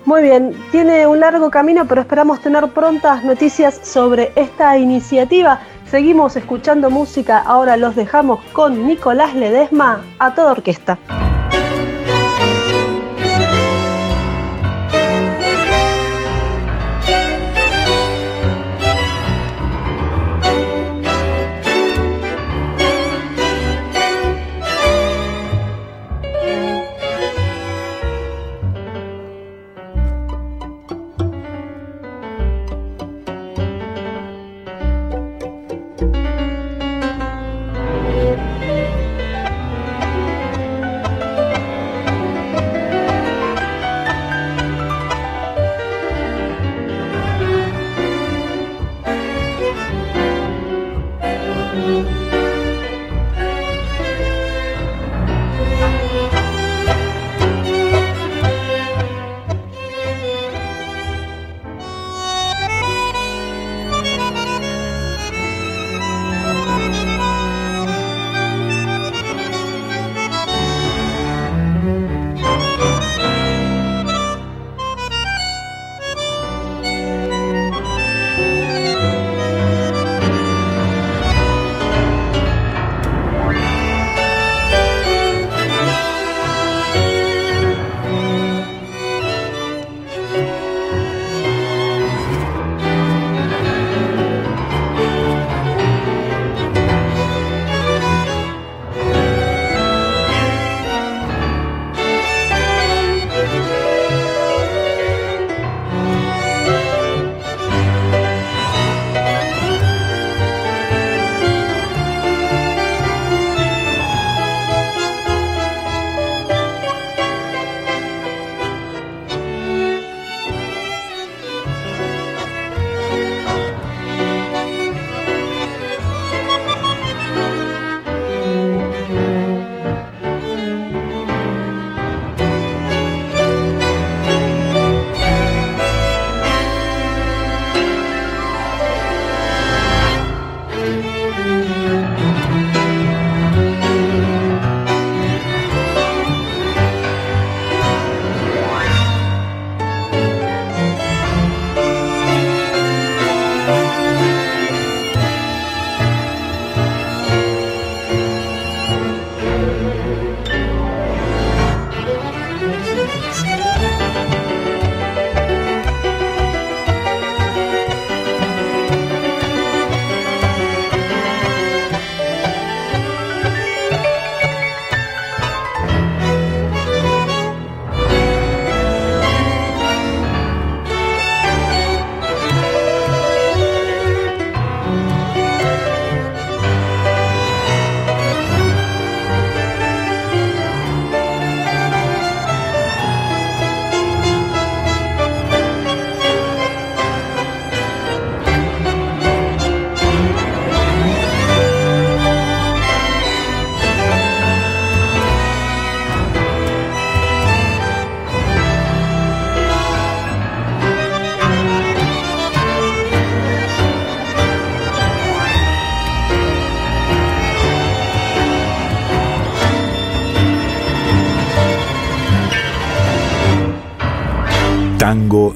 Muy 0.04 0.22
bien, 0.22 0.52
tiene 0.72 1.06
un 1.06 1.20
largo 1.20 1.48
camino, 1.50 1.86
pero 1.86 2.00
esperamos 2.00 2.40
tener 2.40 2.66
prontas 2.68 3.22
noticias 3.24 3.80
sobre 3.84 4.32
esta 4.34 4.76
iniciativa. 4.76 5.60
Seguimos 5.88 6.34
escuchando 6.34 6.90
música, 6.90 7.38
ahora 7.38 7.76
los 7.76 7.94
dejamos 7.94 8.40
con 8.52 8.86
Nicolás 8.86 9.34
Ledesma 9.34 10.02
a 10.18 10.34
toda 10.34 10.52
orquesta. 10.52 10.98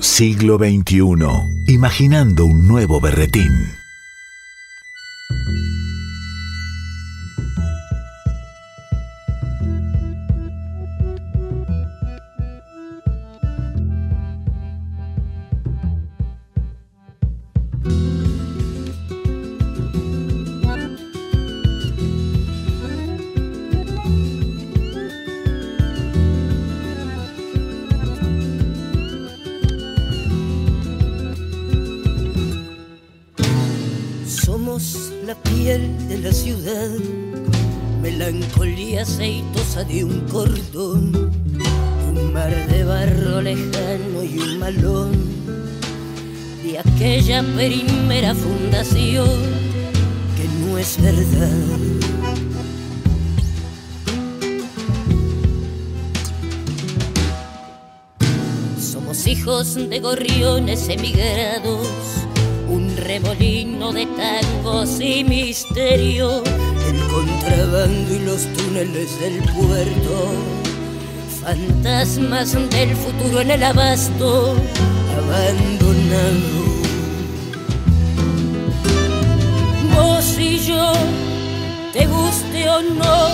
Siglo 0.00 0.58
XXI. 0.58 1.02
Imaginando 1.66 2.46
un 2.46 2.66
nuevo 2.66 3.00
berretín. 3.00 3.85
Contrabando 67.46 68.14
y 68.14 68.18
los 68.20 68.42
túneles 68.54 69.20
del 69.20 69.38
puerto, 69.52 70.32
fantasmas 71.42 72.52
del 72.70 72.96
futuro 72.96 73.40
en 73.40 73.52
el 73.52 73.62
abasto 73.62 74.56
abandonado. 75.16 76.66
Vos 79.94 80.36
y 80.38 80.58
yo, 80.58 80.92
te 81.92 82.06
guste 82.06 82.68
o 82.68 82.82
no, 82.82 83.28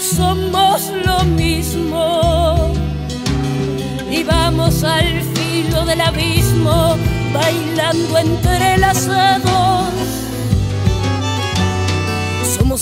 somos 0.00 0.90
lo 1.04 1.24
mismo. 1.24 2.72
Y 4.10 4.24
vamos 4.24 4.82
al 4.84 5.22
filo 5.34 5.84
del 5.84 6.00
abismo 6.00 6.96
bailando 7.32 8.18
entrelazados 8.18 10.03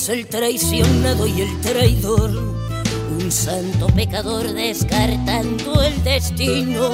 el 0.08 0.26
traicionado 0.26 1.28
y 1.28 1.42
el 1.42 1.60
traidor, 1.60 2.30
un 2.30 3.30
santo 3.30 3.86
pecador 3.88 4.52
descartando 4.52 5.80
el 5.80 6.02
destino. 6.02 6.90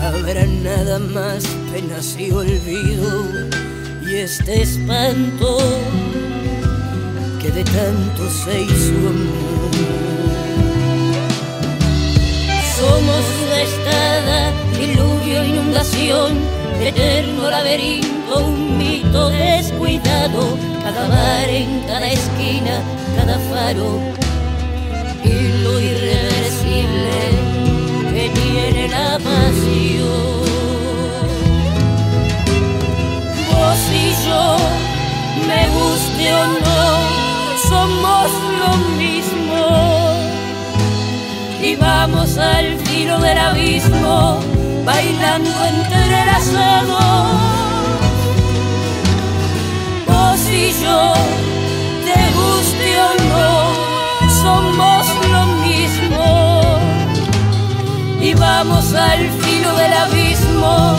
Habrá 0.00 0.44
nada 0.46 0.98
más 0.98 1.44
penas 1.72 2.16
y 2.18 2.32
olvido 2.32 3.24
y 4.04 4.14
este 4.14 4.62
espanto 4.62 5.58
que 7.40 7.50
de 7.50 7.62
tanto 7.62 8.28
se 8.30 8.62
hizo 8.62 8.98
amor. 9.08 9.70
Somos 12.76 13.24
estada, 13.62 14.52
diluvio, 14.78 15.44
inundación, 15.44 16.38
eterno 16.80 17.50
laberinto, 17.50 18.21
un 18.38 18.78
mito 18.78 19.28
descuidado 19.30 20.56
cada 20.82 21.08
bar 21.08 21.48
en 21.48 21.80
cada 21.86 22.08
esquina, 22.08 22.80
cada 23.16 23.38
faro. 23.50 24.00
Y 25.24 25.62
lo 25.62 25.80
irreversible 25.80 27.18
que 28.12 28.30
tiene 28.30 28.88
la 28.88 29.18
pasión. 29.18 30.42
Vos 33.48 33.82
y 33.92 34.06
yo, 34.26 34.56
me 35.48 35.62
guste 35.76 36.34
o 36.34 36.46
no, 36.66 36.82
somos 37.68 38.28
lo 38.60 38.70
mismo. 38.98 39.60
Y 41.62 41.76
vamos 41.76 42.36
al 42.38 42.76
filo 42.78 43.18
del 43.20 43.38
abismo 43.38 44.40
bailando 44.84 45.50
entrelazados 45.64 47.51
yo, 50.82 51.14
te 52.04 52.18
guste 52.38 52.88
o 53.08 53.10
no, 53.32 53.50
somos 54.42 55.06
lo 55.30 55.42
mismo. 55.66 56.24
Y 58.20 58.34
vamos 58.34 58.92
al 58.94 59.30
filo 59.42 59.74
del 59.76 59.92
abismo, 59.92 60.96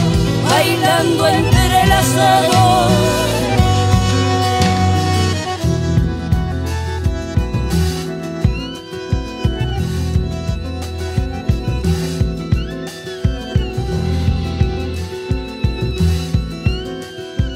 bailando 0.50 1.28
entrelazados. 1.28 3.23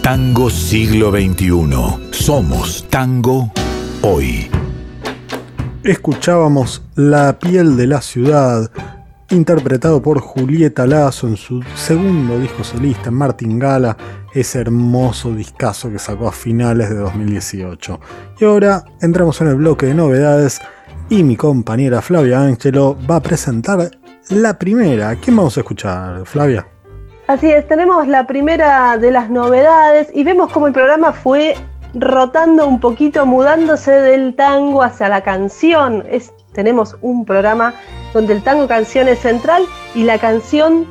Tango 0.07 0.49
siglo 0.49 1.11
XXI. 1.11 1.51
Somos 2.11 2.87
tango 2.89 3.51
hoy. 4.01 4.49
Escuchábamos 5.83 6.81
La 6.95 7.37
piel 7.37 7.75
de 7.75 7.87
la 7.87 7.99
ciudad, 7.99 8.71
interpretado 9.31 10.01
por 10.01 10.21
Julieta 10.21 10.87
Lazo 10.87 11.27
en 11.27 11.35
su 11.35 11.61
segundo 11.75 12.39
disco 12.39 12.63
solista, 12.63 13.11
Martin 13.11 13.59
Gala, 13.59 13.97
ese 14.33 14.61
hermoso 14.61 15.33
discazo 15.33 15.91
que 15.91 15.99
sacó 15.99 16.29
a 16.29 16.31
finales 16.31 16.89
de 16.89 16.95
2018. 16.95 17.99
Y 18.39 18.45
ahora 18.45 18.85
entramos 19.01 19.41
en 19.41 19.47
el 19.49 19.55
bloque 19.55 19.87
de 19.87 19.93
novedades 19.93 20.61
y 21.09 21.21
mi 21.21 21.35
compañera 21.35 22.01
Flavia 22.01 22.41
Angelo 22.41 22.97
va 23.11 23.17
a 23.17 23.21
presentar 23.21 23.91
la 24.29 24.57
primera. 24.57 25.13
¿Quién 25.17 25.35
vamos 25.35 25.57
a 25.57 25.59
escuchar, 25.59 26.25
Flavia? 26.25 26.65
Así 27.27 27.51
es, 27.51 27.67
tenemos 27.67 28.07
la 28.07 28.25
primera 28.25 28.97
de 28.97 29.11
las 29.11 29.29
novedades 29.29 30.09
y 30.13 30.23
vemos 30.23 30.49
cómo 30.49 30.67
el 30.67 30.71
programa 30.71 31.11
fue 31.11 31.55
rotando 31.93 32.65
un 32.65 32.79
poquito, 32.79 33.25
mudándose 33.25 33.91
del 33.91 34.33
tango 34.33 34.81
hacia 34.81 35.09
la 35.09 35.21
canción. 35.21 36.05
Es, 36.09 36.31
tenemos 36.53 36.95
un 37.01 37.25
programa 37.25 37.73
donde 38.13 38.31
el 38.31 38.41
tango 38.43 38.65
canción 38.69 39.09
es 39.09 39.19
central 39.19 39.65
y 39.93 40.03
la 40.03 40.17
canción 40.19 40.87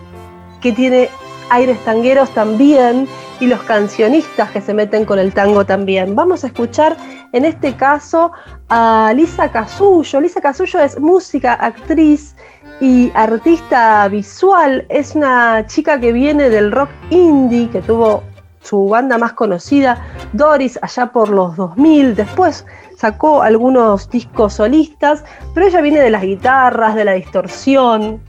que 0.60 0.72
tiene 0.72 1.08
aires 1.48 1.82
tangueros 1.86 2.28
también 2.34 3.08
y 3.40 3.46
los 3.46 3.62
cancionistas 3.62 4.50
que 4.50 4.60
se 4.60 4.74
meten 4.74 5.06
con 5.06 5.18
el 5.18 5.32
tango 5.32 5.64
también. 5.64 6.14
Vamos 6.14 6.44
a 6.44 6.48
escuchar 6.48 6.98
en 7.32 7.46
este 7.46 7.76
caso 7.76 8.30
a 8.68 9.10
Lisa 9.16 9.50
Casullo. 9.50 10.20
Lisa 10.20 10.42
Casullo 10.42 10.80
es 10.80 11.00
música, 11.00 11.54
actriz, 11.54 12.35
y 12.80 13.10
artista 13.14 14.08
visual. 14.08 14.86
Es 14.88 15.14
una 15.14 15.66
chica 15.66 15.98
que 16.00 16.12
viene 16.12 16.50
del 16.50 16.72
rock 16.72 16.90
indie, 17.10 17.70
que 17.70 17.80
tuvo 17.82 18.22
su 18.60 18.88
banda 18.88 19.16
más 19.16 19.32
conocida, 19.32 20.02
Doris, 20.32 20.78
allá 20.82 21.06
por 21.06 21.28
los 21.28 21.56
2000. 21.56 22.16
Después 22.16 22.66
sacó 22.96 23.42
algunos 23.42 24.10
discos 24.10 24.54
solistas, 24.54 25.24
pero 25.54 25.66
ella 25.66 25.80
viene 25.80 26.00
de 26.00 26.10
las 26.10 26.22
guitarras, 26.22 26.94
de 26.94 27.04
la 27.04 27.12
distorsión. 27.12 28.20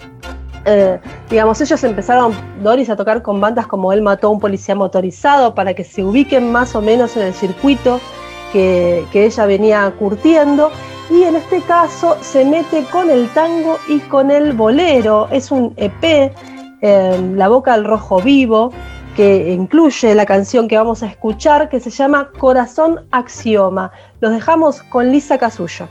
Eh, 0.65 0.99
digamos, 1.29 1.59
ellos 1.61 1.83
empezaron, 1.83 2.33
Doris, 2.61 2.89
a 2.89 2.95
tocar 2.95 3.21
con 3.21 3.39
bandas 3.39 3.67
como 3.67 3.93
Él 3.93 4.01
mató 4.01 4.27
a 4.27 4.31
un 4.31 4.39
policía 4.39 4.75
motorizado 4.75 5.55
para 5.55 5.73
que 5.73 5.83
se 5.83 6.03
ubiquen 6.03 6.51
más 6.51 6.75
o 6.75 6.81
menos 6.81 7.15
en 7.15 7.23
el 7.23 7.33
circuito 7.33 7.99
que, 8.51 9.05
que 9.11 9.25
ella 9.25 9.45
venía 9.45 9.91
curtiendo 9.97 10.71
y 11.09 11.23
en 11.23 11.35
este 11.35 11.61
caso 11.61 12.17
se 12.21 12.43
mete 12.43 12.83
con 12.85 13.09
el 13.09 13.29
tango 13.29 13.77
y 13.87 13.99
con 13.99 14.31
el 14.31 14.53
bolero. 14.53 15.27
Es 15.31 15.51
un 15.51 15.73
EP, 15.77 16.33
em, 16.81 17.35
La 17.35 17.47
Boca 17.47 17.73
al 17.73 17.85
Rojo 17.85 18.21
Vivo, 18.21 18.71
que 19.15 19.51
incluye 19.51 20.13
la 20.13 20.25
canción 20.25 20.67
que 20.67 20.77
vamos 20.77 21.03
a 21.03 21.07
escuchar 21.07 21.69
que 21.69 21.79
se 21.79 21.89
llama 21.89 22.29
Corazón 22.37 23.07
Axioma. 23.11 23.91
Los 24.19 24.31
dejamos 24.31 24.83
con 24.83 25.11
Lisa 25.11 25.37
Casullo. 25.37 25.87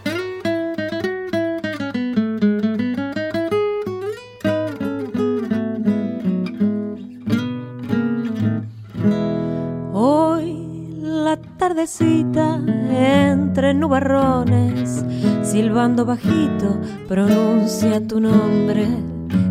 Entre 11.86 13.72
nubarrones, 13.72 15.04
silbando 15.42 16.04
bajito, 16.04 16.80
pronuncia 17.06 18.04
tu 18.04 18.18
nombre. 18.20 18.88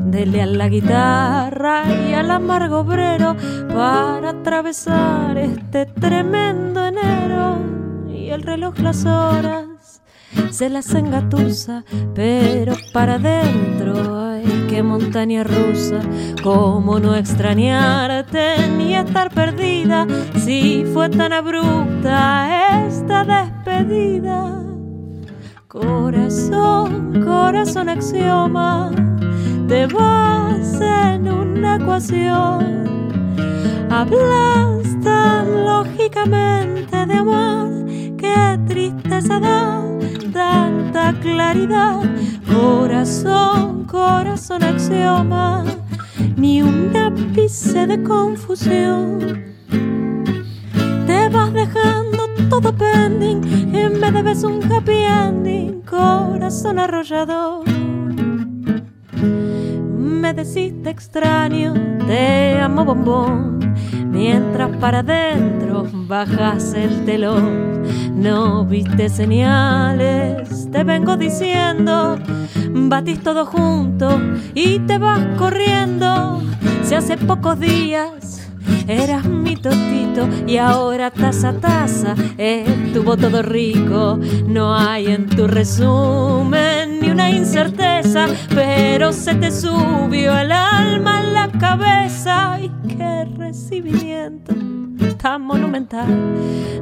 Dele 0.05 0.41
a 0.41 0.45
la 0.45 0.67
guitarra 0.67 1.83
y 1.87 2.13
al 2.13 2.31
amargo 2.31 2.79
obrero 2.79 3.37
para 3.73 4.31
atravesar 4.31 5.37
este 5.37 5.85
tremendo 5.85 6.85
enero. 6.85 7.57
Y 8.09 8.29
el 8.31 8.43
reloj 8.43 8.79
las 8.79 9.05
horas 9.05 10.01
se 10.51 10.69
las 10.69 10.93
engatusa, 10.93 11.85
pero 12.13 12.75
para 12.91 13.15
adentro 13.15 14.24
montaña 14.83 15.43
rusa, 15.43 15.99
cómo 16.43 16.99
no 16.99 17.15
extrañarte 17.15 18.67
ni 18.77 18.95
estar 18.95 19.29
perdida 19.31 20.07
si 20.43 20.85
fue 20.93 21.09
tan 21.09 21.33
abrupta 21.33 22.85
esta 22.85 23.23
despedida. 23.23 24.61
Corazón, 25.67 27.23
corazón 27.25 27.89
axioma, 27.89 28.91
te 29.67 29.87
vas 29.87 30.79
en 30.81 31.27
una 31.27 31.75
ecuación. 31.75 32.85
Hablas 33.89 34.99
tan 35.03 35.65
lógicamente 35.65 37.05
de 37.05 37.13
amor, 37.13 37.84
qué 38.25 38.59
tristeza 38.67 39.39
da 39.39 39.81
tanta 40.33 41.13
claridad. 41.21 42.01
Corazón, 42.47 43.85
corazón 43.85 44.63
axioma, 44.63 45.63
ni 46.35 46.61
un 46.61 46.95
ápice 46.95 47.87
de 47.87 48.01
confusión. 48.03 49.19
Te 51.07 51.29
vas 51.29 51.53
dejando 51.53 52.27
todo 52.49 52.73
pending, 52.73 53.41
en 53.75 54.01
vez 54.01 54.13
de 54.13 54.21
ves 54.21 54.43
un 54.43 54.63
happy 54.71 54.99
ending, 55.25 55.81
corazón 55.81 56.79
arrollador. 56.79 57.63
Me 60.21 60.33
deciste 60.33 60.89
extraño, 60.89 61.73
te 62.07 62.59
amo 62.59 62.85
bombón 62.85 63.64
Mientras 64.15 64.77
para 64.77 64.99
adentro 64.99 65.85
bajas 65.91 66.73
el 66.73 67.03
telón, 67.03 67.83
no 68.15 68.63
viste 68.63 69.09
señales, 69.09 70.71
te 70.71 70.85
vengo 70.85 71.17
diciendo, 71.17 72.17
batís 72.71 73.21
todo 73.21 73.45
junto 73.45 74.17
y 74.53 74.79
te 74.79 74.99
vas 74.99 75.19
corriendo. 75.37 76.41
Si 76.83 76.95
hace 76.95 77.17
pocos 77.17 77.59
días 77.59 78.44
eras 78.87 79.25
mi 79.25 79.55
totito 79.55 80.27
y 80.47 80.57
ahora 80.57 81.11
taza 81.11 81.53
taza 81.53 82.15
estuvo 82.37 83.17
todo 83.17 83.41
rico. 83.41 84.19
No 84.47 84.75
hay 84.75 85.07
en 85.07 85.27
tu 85.27 85.47
resumen 85.47 86.99
ni 87.01 87.09
una 87.09 87.29
incerteza, 87.29 88.27
pero 88.49 89.11
se 89.11 89.35
te 89.35 89.51
subió 89.51 90.37
el 90.37 90.51
alma 90.51 91.21
en 91.21 91.33
la 91.33 91.51
cabeza 91.51 92.59
y 92.61 92.69
qué 92.87 93.25
recibimiento 93.37 94.53
tan 95.25 95.41
monumental. 95.41 96.07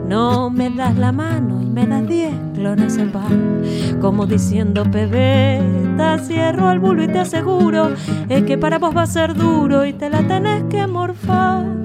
No 0.07 0.49
me 0.49 0.69
das 0.69 0.97
la 0.97 1.11
mano 1.11 1.61
y 1.61 1.65
me 1.65 1.87
das 1.87 2.05
diez 2.07 2.33
clones 2.53 2.97
en 2.97 3.11
pan, 3.11 3.61
como 4.01 4.25
diciendo 4.25 4.83
pebeta, 4.83 6.19
cierro 6.19 6.71
el 6.71 6.79
bulo 6.79 7.03
y 7.03 7.07
te 7.07 7.19
aseguro 7.19 7.91
es 8.29 8.43
que 8.43 8.57
para 8.57 8.79
vos 8.79 8.95
va 8.95 9.03
a 9.03 9.07
ser 9.07 9.33
duro 9.33 9.85
y 9.85 9.93
te 9.93 10.09
la 10.09 10.27
tenés 10.27 10.63
que 10.65 10.85
morfar. 10.87 11.82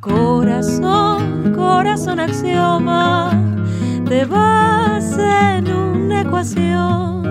Corazón, 0.00 1.52
corazón 1.54 2.20
axioma, 2.20 3.30
te 4.08 4.24
vas 4.24 5.16
en 5.18 5.72
una 5.72 6.22
ecuación. 6.22 7.22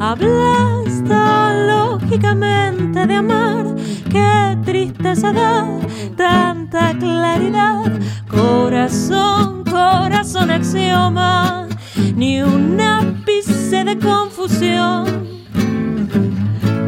Hablas 0.00 1.04
tan 1.06 1.68
lógicamente 1.68 3.06
de 3.06 3.14
amar, 3.14 3.66
qué 4.10 4.58
tristeza 4.64 5.32
da 5.32 5.66
tanta 6.16 6.96
claridad. 6.98 7.92
Corazón, 8.28 9.64
corazón 9.64 10.50
axioma, 10.50 11.68
ni 12.16 12.42
un 12.42 12.80
ápice 12.80 13.84
de 13.84 13.98
confusión. 13.98 15.04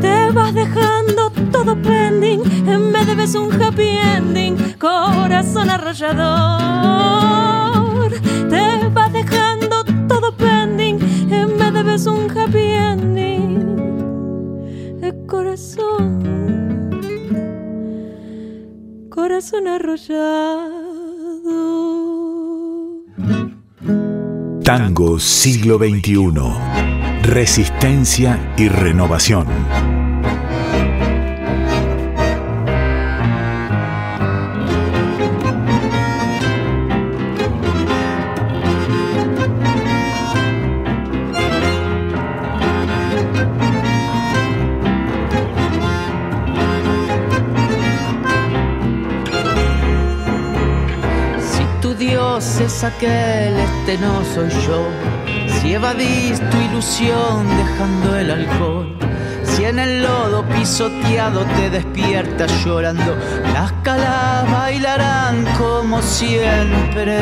Te 0.01 0.31
vas 0.33 0.53
dejando 0.55 1.24
todo 1.55 1.77
pending, 1.81 2.43
en 2.67 2.93
vez 2.93 3.07
de 3.07 3.15
ves 3.15 3.37
un 3.37 3.53
happy 3.63 3.97
ending, 4.17 4.57
corazón 4.77 5.71
arrollador. 5.71 6.21
Te 8.51 8.89
vas 8.93 9.13
dejando 9.13 9.85
todo 10.09 10.37
pending, 10.37 10.99
en 11.31 11.57
vez 11.57 11.73
de 11.73 11.83
ves 11.85 12.07
un 12.07 12.29
happy 12.37 12.73
ending, 12.91 13.79
el 15.01 15.15
corazón, 15.27 16.91
corazón 19.09 19.69
arrollado. 19.69 20.75
Tango 24.65 25.21
siglo 25.21 25.79
XXI. 25.79 26.33
Resistencia 27.23 28.55
y 28.57 28.69
renovación. 28.69 29.94
Aquel, 52.85 53.57
este 53.57 53.99
no 53.99 54.25
soy 54.25 54.51
yo. 54.67 54.89
Si 55.61 55.75
evadís 55.75 56.39
tu 56.51 56.57
ilusión 56.59 57.47
dejando 57.57 58.17
el 58.17 58.31
alcohol. 58.31 58.97
Si 59.43 59.65
en 59.65 59.79
el 59.79 60.03
lodo 60.03 60.45
pisoteado 60.49 61.45
te 61.57 61.71
despiertas 61.71 62.51
llorando, 62.65 63.17
las 63.53 63.73
calas 63.83 64.51
bailarán 64.51 65.45
como 65.59 66.03
siempre. 66.03 67.19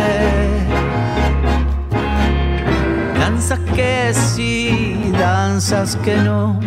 Danzas 3.18 3.60
que 3.74 4.12
sí, 4.14 5.12
danzas 5.18 5.96
que 5.96 6.16
no. 6.16 6.58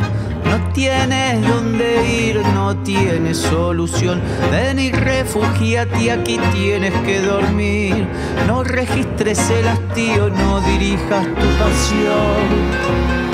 No 0.46 0.72
tienes 0.74 1.42
dónde 1.48 2.08
ir, 2.10 2.38
no 2.54 2.76
tienes 2.78 3.38
solución. 3.38 4.22
Ven 4.52 4.80
y 4.80 4.92
refugíate, 4.92 6.12
aquí 6.12 6.40
tienes 6.54 6.94
que 7.02 7.22
dormir. 7.22 8.08
No 8.48 8.64
registres 8.64 9.50
el 9.50 9.68
hastío, 9.68 10.30
no 10.30 10.62
dirijas 10.62 11.26
tu 11.26 11.48
pasión. 11.58 13.25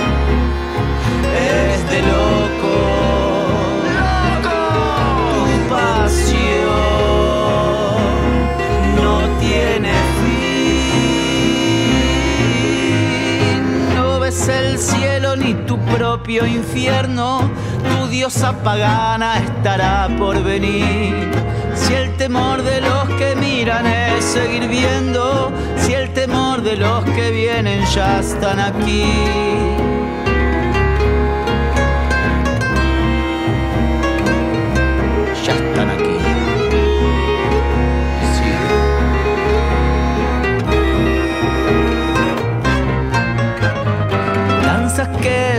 Propio 16.22 16.46
infierno. 16.46 17.50
Tu 17.84 18.08
diosa 18.10 18.54
pagana 18.64 19.40
estará 19.40 20.08
por 20.20 20.44
venir. 20.44 21.32
Si 21.74 21.94
el 21.94 22.16
temor 22.16 22.62
de 22.62 22.80
los 22.80 23.10
que 23.18 23.36
miran 23.36 23.88
es 23.88 24.24
seguir 24.24 24.68
viendo, 24.68 25.52
si 25.78 25.94
el 25.94 26.14
temor 26.14 26.62
de 26.62 26.76
los 26.76 27.04
que 27.06 27.32
vienen 27.32 27.84
ya 27.86 28.20
están 28.20 28.60
aquí. 28.60 30.01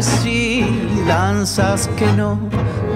Que 0.03 0.09
sí, 0.23 0.65
danzas 1.07 1.89
que 1.97 2.07
no. 2.07 2.39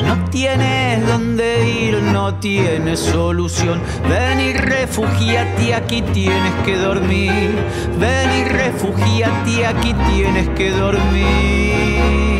No 0.04 0.24
tienes 0.30 1.06
dónde 1.06 1.68
ir, 1.68 2.02
no 2.02 2.34
tienes 2.34 2.98
solución. 3.00 3.80
Ven 4.08 4.40
y 4.40 4.52
refugíate, 4.52 5.74
aquí 5.74 6.02
tienes 6.02 6.54
que 6.64 6.76
dormir. 6.76 7.54
Ven 7.98 8.30
y 8.40 8.44
refugíate, 8.44 9.66
aquí 9.66 9.94
tienes 10.10 10.48
que 10.50 10.70
dormir. 10.70 12.35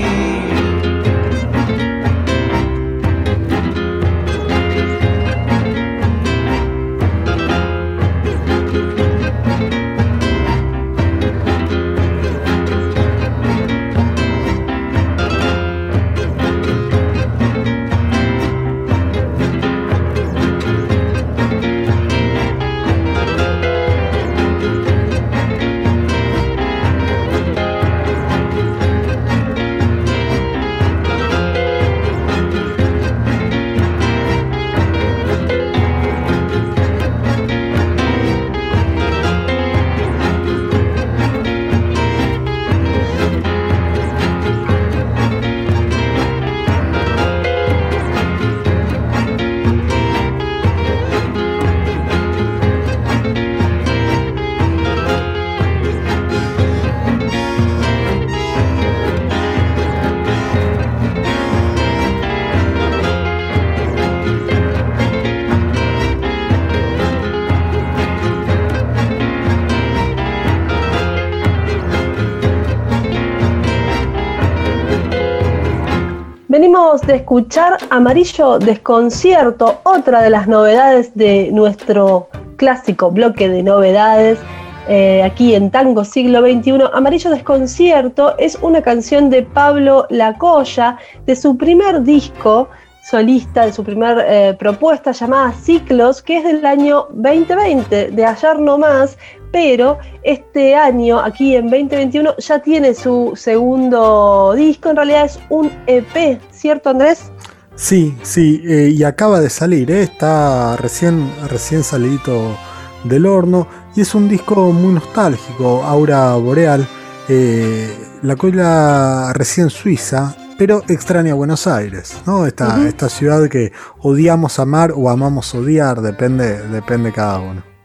De 77.07 77.17
escuchar 77.17 77.77
Amarillo 77.91 78.59
Desconcierto, 78.59 79.81
otra 79.85 80.23
de 80.23 80.31
las 80.31 80.49
novedades 80.49 81.15
de 81.15 81.51
nuestro 81.53 82.29
clásico 82.57 83.13
bloque 83.13 83.49
de 83.49 83.63
novedades 83.63 84.41
eh, 84.89 85.23
aquí 85.23 85.55
en 85.55 85.71
Tango 85.71 86.05
Siglo 86.05 86.41
XXI. 86.41 86.79
Amarillo 86.93 87.31
Desconcierto 87.31 88.37
es 88.39 88.57
una 88.61 88.83
canción 88.83 89.31
de 89.31 89.45
Pablo 89.45 90.07
Lacoya, 90.11 90.99
de 91.27 91.37
su 91.37 91.57
primer 91.57 92.03
disco 92.03 92.69
solista, 93.09 93.67
de 93.67 93.73
su 93.73 93.85
primer 93.85 94.19
eh, 94.27 94.57
propuesta 94.59 95.13
llamada 95.13 95.53
Ciclos, 95.53 96.23
que 96.23 96.39
es 96.39 96.45
del 96.45 96.67
año 96.67 97.07
2020, 97.11 98.11
de 98.11 98.25
ayer 98.25 98.59
no 98.59 98.79
más, 98.79 99.17
pero 99.53 99.99
este 100.23 100.75
año, 100.75 101.19
aquí 101.19 101.57
en 101.57 101.71
2021, 101.71 102.37
ya 102.39 102.59
tiene 102.61 102.95
su 102.95 103.33
segundo 103.37 104.55
disco, 104.55 104.91
en 104.91 104.97
realidad 104.97 105.25
es 105.27 105.39
un 105.49 105.71
EP, 105.87 106.41
¿cierto 106.51 106.91
Andrés? 106.91 107.31
Sí, 107.75 108.17
sí, 108.23 108.63
eh, 108.65 108.93
y 108.95 109.05
acaba 109.05 109.41
de 109.41 109.51
salir, 109.51 109.91
está 109.91 110.77
recién, 110.77 111.31
recién 111.49 111.85
salidito 111.85 112.57
del 113.05 113.27
horno 113.27 113.69
y 113.95 114.01
es 114.01 114.15
un 114.15 114.29
disco 114.29 114.73
muy 114.73 114.95
nostálgico, 114.95 115.83
Aura 115.85 116.35
Boreal, 116.37 116.89
eh, 117.29 117.95
la 118.23 118.35
cola 118.37 119.33
recién 119.35 119.69
suiza, 119.69 120.35
pero 120.59 120.83
extraña 120.89 121.35
Buenos 121.35 121.67
Aires, 121.67 122.17
¿no? 122.27 122.47
Esta, 122.47 122.87
esta 122.89 123.11
ciudad 123.11 123.47
que 123.49 123.73
odiamos 124.01 124.59
amar 124.59 124.93
o 124.97 125.11
amamos 125.11 125.55
odiar, 125.55 126.01
depende, 126.01 126.63
depende 126.69 127.13
cada 127.13 127.41
uno. 127.41 127.76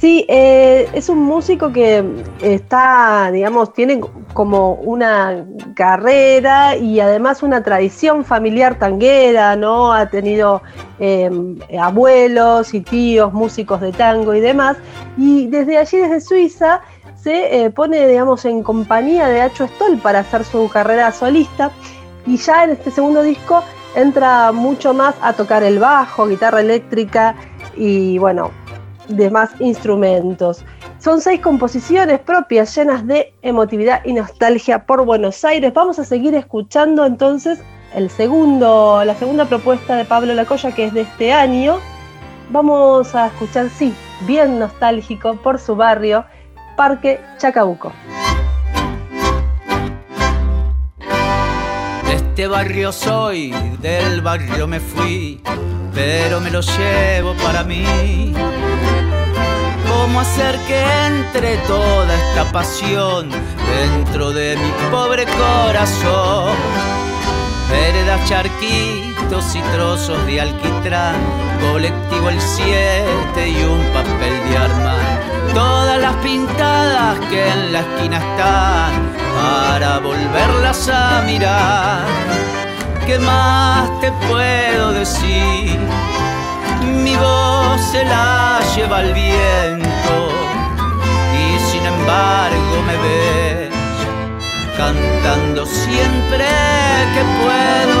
Sí, 0.00 0.24
eh, 0.28 0.88
es 0.94 1.10
un 1.10 1.18
músico 1.18 1.70
que 1.74 2.02
está, 2.40 3.30
digamos, 3.30 3.74
tiene 3.74 4.00
como 4.32 4.72
una 4.76 5.44
carrera 5.76 6.74
y 6.74 7.00
además 7.00 7.42
una 7.42 7.62
tradición 7.62 8.24
familiar 8.24 8.78
tanguera, 8.78 9.56
¿no? 9.56 9.92
Ha 9.92 10.08
tenido 10.08 10.62
em, 11.00 11.58
abuelos 11.78 12.72
y 12.72 12.80
tíos 12.80 13.34
músicos 13.34 13.82
de 13.82 13.92
tango 13.92 14.32
y 14.34 14.40
demás. 14.40 14.78
Y 15.18 15.48
desde 15.48 15.76
allí, 15.76 15.98
desde 15.98 16.22
Suiza, 16.22 16.80
se 17.14 17.64
eh, 17.64 17.70
pone, 17.70 18.08
digamos, 18.08 18.46
en 18.46 18.62
compañía 18.62 19.28
de 19.28 19.42
Acho 19.42 19.66
Stoll 19.66 19.98
para 19.98 20.20
hacer 20.20 20.44
su 20.44 20.66
carrera 20.70 21.12
solista. 21.12 21.72
Y 22.24 22.38
ya 22.38 22.64
en 22.64 22.70
este 22.70 22.90
segundo 22.90 23.20
disco 23.20 23.62
entra 23.94 24.50
mucho 24.50 24.94
más 24.94 25.14
a 25.20 25.34
tocar 25.34 25.62
el 25.62 25.78
bajo, 25.78 26.26
guitarra 26.26 26.62
eléctrica 26.62 27.34
y, 27.76 28.16
bueno, 28.16 28.50
demás 29.16 29.50
instrumentos. 29.58 30.64
Son 30.98 31.20
seis 31.20 31.40
composiciones 31.40 32.20
propias 32.20 32.74
llenas 32.76 33.06
de 33.06 33.34
emotividad 33.42 34.02
y 34.04 34.12
nostalgia 34.12 34.86
por 34.86 35.04
Buenos 35.04 35.44
Aires. 35.44 35.72
Vamos 35.74 35.98
a 35.98 36.04
seguir 36.04 36.34
escuchando 36.34 37.04
entonces 37.04 37.60
el 37.94 38.10
segundo, 38.10 39.02
la 39.04 39.14
segunda 39.14 39.46
propuesta 39.46 39.96
de 39.96 40.04
Pablo 40.04 40.34
Lacoya, 40.34 40.72
que 40.72 40.84
es 40.84 40.94
de 40.94 41.02
este 41.02 41.32
año. 41.32 41.78
Vamos 42.50 43.14
a 43.14 43.28
escuchar, 43.28 43.68
sí, 43.70 43.94
bien 44.26 44.58
nostálgico 44.58 45.36
por 45.36 45.58
su 45.58 45.76
barrio, 45.76 46.24
Parque 46.76 47.20
Chacabuco. 47.38 47.92
De 52.06 52.14
este 52.14 52.46
barrio 52.48 52.92
soy, 52.92 53.52
del 53.80 54.20
barrio 54.20 54.66
me 54.66 54.80
fui, 54.80 55.40
pero 55.94 56.40
me 56.40 56.50
lo 56.50 56.60
llevo 56.60 57.34
para 57.34 57.64
mí 57.64 58.32
cómo 60.10 60.20
hacer 60.20 60.58
que 60.66 60.82
entre 61.06 61.56
toda 61.68 62.14
esta 62.14 62.50
pasión 62.52 63.30
dentro 63.30 64.32
de 64.32 64.56
mi 64.56 64.70
pobre 64.90 65.24
corazón. 65.24 66.56
Veredas, 67.70 68.28
charquitos 68.28 69.54
y 69.54 69.60
trozos 69.72 70.26
de 70.26 70.40
alquitrán, 70.40 71.14
colectivo 71.60 72.28
el 72.28 72.40
7 72.40 73.48
y 73.48 73.62
un 73.62 73.82
papel 73.92 74.50
de 74.50 74.56
armar. 74.56 75.20
Todas 75.54 76.00
las 76.00 76.16
pintadas 76.16 77.18
que 77.28 77.48
en 77.48 77.72
la 77.72 77.80
esquina 77.80 78.18
están 78.18 79.12
para 79.36 79.98
volverlas 79.98 80.88
a 80.88 81.22
mirar. 81.22 82.49
¿Qué 83.10 83.18
más 83.18 83.90
te 84.00 84.12
puedo 84.28 84.92
decir? 84.92 85.80
mi 87.02 87.16
voz 87.16 87.80
se 87.90 88.04
la 88.04 88.60
lleva 88.76 89.00
el 89.00 89.12
viento 89.12 90.16
y 91.34 91.58
sin 91.72 91.84
embargo 91.86 92.76
me 92.86 92.96
ves 93.04 93.70
cantando 94.76 95.66
siempre 95.66 96.46
que 97.14 97.22
puedo. 97.42 98.00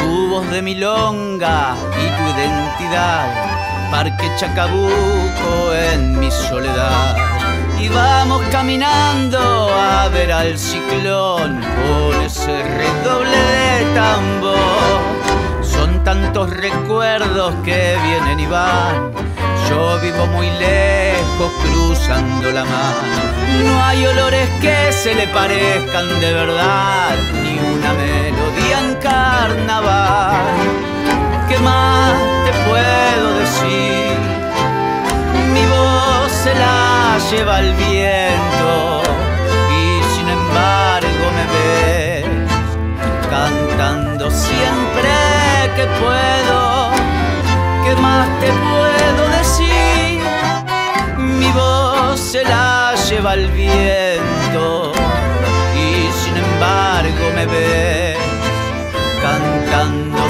Tu 0.00 0.28
voz 0.28 0.48
de 0.52 0.62
milonga 0.62 1.74
y 1.98 2.06
tu 2.16 2.38
identidad, 2.38 3.90
Parque 3.90 4.30
Chacabuco 4.36 5.74
en 5.74 6.20
mi 6.20 6.30
soledad. 6.30 7.33
Y 7.80 7.88
vamos 7.88 8.42
caminando 8.50 9.38
a 9.74 10.08
ver 10.08 10.32
al 10.32 10.58
ciclón 10.58 11.60
con 11.60 12.22
ese 12.22 12.62
redoble 12.62 13.36
de 13.36 13.94
tambor 13.94 15.14
tantos 16.04 16.50
recuerdos 16.50 17.54
que 17.64 17.96
vienen 18.04 18.38
y 18.38 18.46
van. 18.46 19.10
Yo 19.68 19.98
vivo 20.00 20.26
muy 20.26 20.48
lejos 20.50 21.50
cruzando 21.62 22.50
la 22.52 22.64
mano. 22.64 23.64
No 23.64 23.82
hay 23.82 24.06
olores 24.06 24.48
que 24.60 24.92
se 24.92 25.14
le 25.14 25.26
parezcan 25.28 26.08
de 26.20 26.32
verdad, 26.32 27.16
ni 27.42 27.58
una 27.58 27.92
melodía 27.94 28.80
en 28.80 28.94
carnaval. 28.96 30.44
¿Qué 31.48 31.58
más 31.58 32.12
te 32.44 32.52
puedo 32.68 33.38
decir? 33.38 34.18
Mi 35.54 35.64
voz 35.66 36.32
se 36.32 36.54
la 36.54 37.03
lleva 37.30 37.60
el 37.60 37.72
viento 37.74 39.02
y 39.70 40.02
sin 40.14 40.28
embargo 40.28 41.24
me 41.36 41.44
ves 41.54 42.26
cantando 43.30 44.30
siempre 44.30 45.10
que 45.76 45.86
puedo, 46.02 46.90
¿qué 47.84 47.94
más 48.00 48.28
te 48.40 48.50
puedo 48.52 49.28
decir? 49.38 50.20
Mi 51.18 51.50
voz 51.52 52.20
se 52.20 52.44
la 52.44 52.94
lleva 53.08 53.34
el 53.34 53.50
viento 53.50 54.92
y 55.76 56.12
sin 56.22 56.36
embargo 56.36 57.24
me 57.34 57.46
ve 57.46 58.16
cantando 59.22 60.23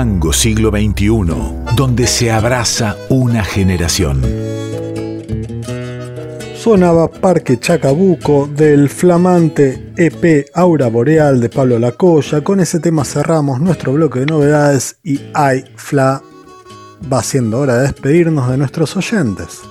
Tango 0.00 0.32
siglo 0.32 0.70
XXI, 0.70 1.76
donde 1.76 2.06
se 2.06 2.32
abraza 2.32 2.96
una 3.10 3.44
generación 3.44 4.22
sonaba 6.56 7.10
Parque 7.10 7.60
Chacabuco 7.60 8.46
del 8.46 8.88
flamante 8.88 9.92
EP 9.98 10.46
Aura 10.54 10.88
Boreal 10.88 11.38
de 11.38 11.50
Pablo 11.50 11.78
Lacoya. 11.78 12.42
Con 12.42 12.60
ese 12.60 12.80
tema 12.80 13.04
cerramos 13.04 13.60
nuestro 13.60 13.92
bloque 13.92 14.20
de 14.20 14.26
novedades 14.26 14.98
y 15.02 15.20
ay, 15.34 15.64
Fla, 15.76 16.22
va 17.12 17.22
siendo 17.22 17.58
hora 17.58 17.76
de 17.76 17.82
despedirnos 17.82 18.50
de 18.50 18.56
nuestros 18.56 18.96
oyentes. 18.96 19.69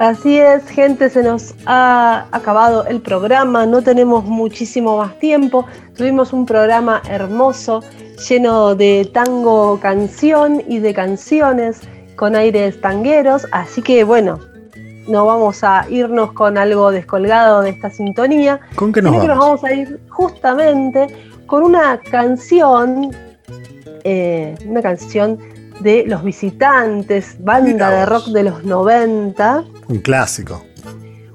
Así 0.00 0.38
es, 0.38 0.66
gente, 0.66 1.10
se 1.10 1.22
nos 1.22 1.54
ha 1.66 2.24
acabado 2.32 2.86
el 2.86 3.02
programa, 3.02 3.66
no 3.66 3.82
tenemos 3.82 4.24
muchísimo 4.24 4.96
más 4.96 5.18
tiempo. 5.18 5.66
Tuvimos 5.94 6.32
un 6.32 6.46
programa 6.46 7.02
hermoso, 7.06 7.82
lleno 8.26 8.74
de 8.74 9.10
tango 9.12 9.78
canción 9.78 10.62
y 10.66 10.78
de 10.78 10.94
canciones 10.94 11.82
con 12.16 12.34
aires 12.34 12.80
tangueros, 12.80 13.46
así 13.52 13.82
que 13.82 14.02
bueno, 14.02 14.38
no 15.06 15.26
vamos 15.26 15.62
a 15.64 15.84
irnos 15.90 16.32
con 16.32 16.56
algo 16.56 16.90
descolgado 16.90 17.60
de 17.60 17.68
esta 17.68 17.90
sintonía. 17.90 18.58
¿Con 18.76 18.94
qué 18.94 19.02
nos 19.02 19.12
vamos? 19.12 19.22
que 19.22 19.28
nos 19.28 19.38
vamos 19.38 19.64
a 19.64 19.74
ir 19.74 20.00
justamente 20.08 21.14
con 21.44 21.62
una 21.62 22.00
canción, 22.00 23.14
eh, 24.04 24.54
una 24.64 24.80
canción 24.80 25.38
de 25.80 26.04
Los 26.06 26.22
Visitantes, 26.22 27.36
banda 27.40 27.90
de 27.90 28.06
rock 28.06 28.26
de 28.26 28.44
los 28.44 28.64
90. 28.64 29.64
Un 29.88 29.98
clásico. 29.98 30.62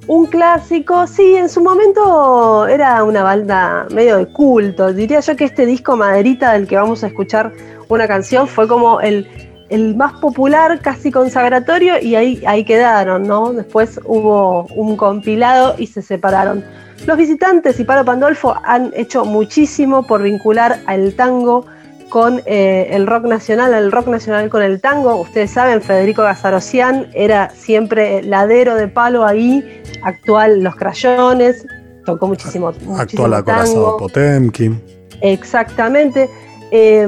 Un 0.08 0.28
clásico, 0.28 1.08
sí, 1.08 1.36
en 1.36 1.50
su 1.50 1.64
momento 1.64 2.68
era 2.68 3.04
una 3.04 3.24
banda 3.24 3.88
medio 3.91 4.18
de 4.18 4.28
culto. 4.28 4.93
Diría 4.93 5.20
yo 5.20 5.36
que 5.36 5.46
este 5.46 5.66
disco 5.66 5.98
Maderita 5.98 6.54
del 6.54 6.68
que 6.68 6.76
vamos 6.76 7.04
a 7.04 7.08
escuchar 7.08 7.52
una 7.88 8.08
canción 8.08 8.48
fue 8.48 8.68
como 8.68 9.02
el, 9.02 9.28
el 9.70 9.96
más 9.96 10.14
popular, 10.20 10.80
casi 10.80 11.12
consagratorio, 11.12 12.00
y 12.00 12.16
ahí, 12.16 12.43
ahí 12.46 12.64
quedaron, 12.64 13.24
¿no? 13.24 13.52
Después 13.52 14.00
hubo 14.06 14.68
un 14.76 14.96
compilado 14.96 15.74
y 15.80 15.88
se 15.88 16.04
separaron. 16.04 16.64
Los 17.08 17.18
visitantes 17.18 17.80
y 17.80 17.84
Paro 17.84 18.06
Pandolfo 18.06 18.56
han 18.64 18.91
hecho 18.96 19.26
muchísimo 19.26 20.06
por 20.06 20.22
vincular 20.22 20.80
al 20.86 21.16
tango 21.16 21.66
con 22.10 22.41
eh, 22.45 22.88
el 22.91 23.08
rock 23.08 23.26
nacional, 23.26 23.74
el 23.74 23.91
rock 23.91 24.08
nacional 24.08 24.49
con 24.49 24.62
el 24.62 24.82
tango. 24.82 25.16
Ustedes 25.16 25.51
saben, 25.51 25.82
Federico 25.82 26.24
Gazarosian 26.24 27.08
era 27.14 27.49
siempre 27.49 28.24
ladero 28.24 28.76
de 28.76 28.88
palo 28.88 29.26
ahí, 29.26 29.82
actual 30.03 30.62
Los 30.62 30.76
Crayones, 30.76 31.66
tocó 32.06 32.28
muchísimo, 32.28 32.68
muchísimo 32.68 32.97
Actual 32.97 33.34
acorazado 33.34 33.74
tango. 33.74 33.97
Potemkin. 33.97 34.82
Exactamente. 35.22 36.30
Eh, 36.72 37.08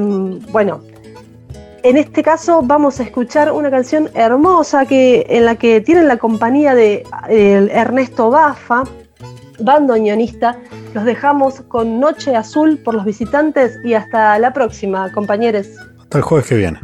bueno, 0.52 0.82
en 1.84 1.98
este 1.98 2.24
caso 2.24 2.62
vamos 2.64 3.00
a 3.00 3.04
escuchar 3.04 3.52
una 3.52 3.70
canción 3.70 4.10
hermosa 4.14 4.86
que, 4.86 5.26
en 5.30 5.46
la 5.46 5.56
que 5.56 5.82
tienen 5.82 6.08
la 6.08 6.18
compañía 6.18 6.76
de 6.76 7.04
eh, 7.30 7.70
Ernesto 7.72 8.30
Bafa, 8.30 8.84
bandoneonista. 9.60 10.58
Los 10.94 11.06
dejamos 11.06 11.62
con 11.62 12.00
Noche 12.00 12.36
Azul 12.36 12.78
por 12.78 12.96
los 12.96 13.06
visitantes 13.06 13.80
y 13.84 13.94
hasta 13.94 14.38
la 14.40 14.54
próxima, 14.54 15.12
compañeros. 15.12 15.68
Hasta 16.00 16.18
el 16.18 16.24
jueves 16.24 16.48
que 16.48 16.56
viene. 16.56 16.80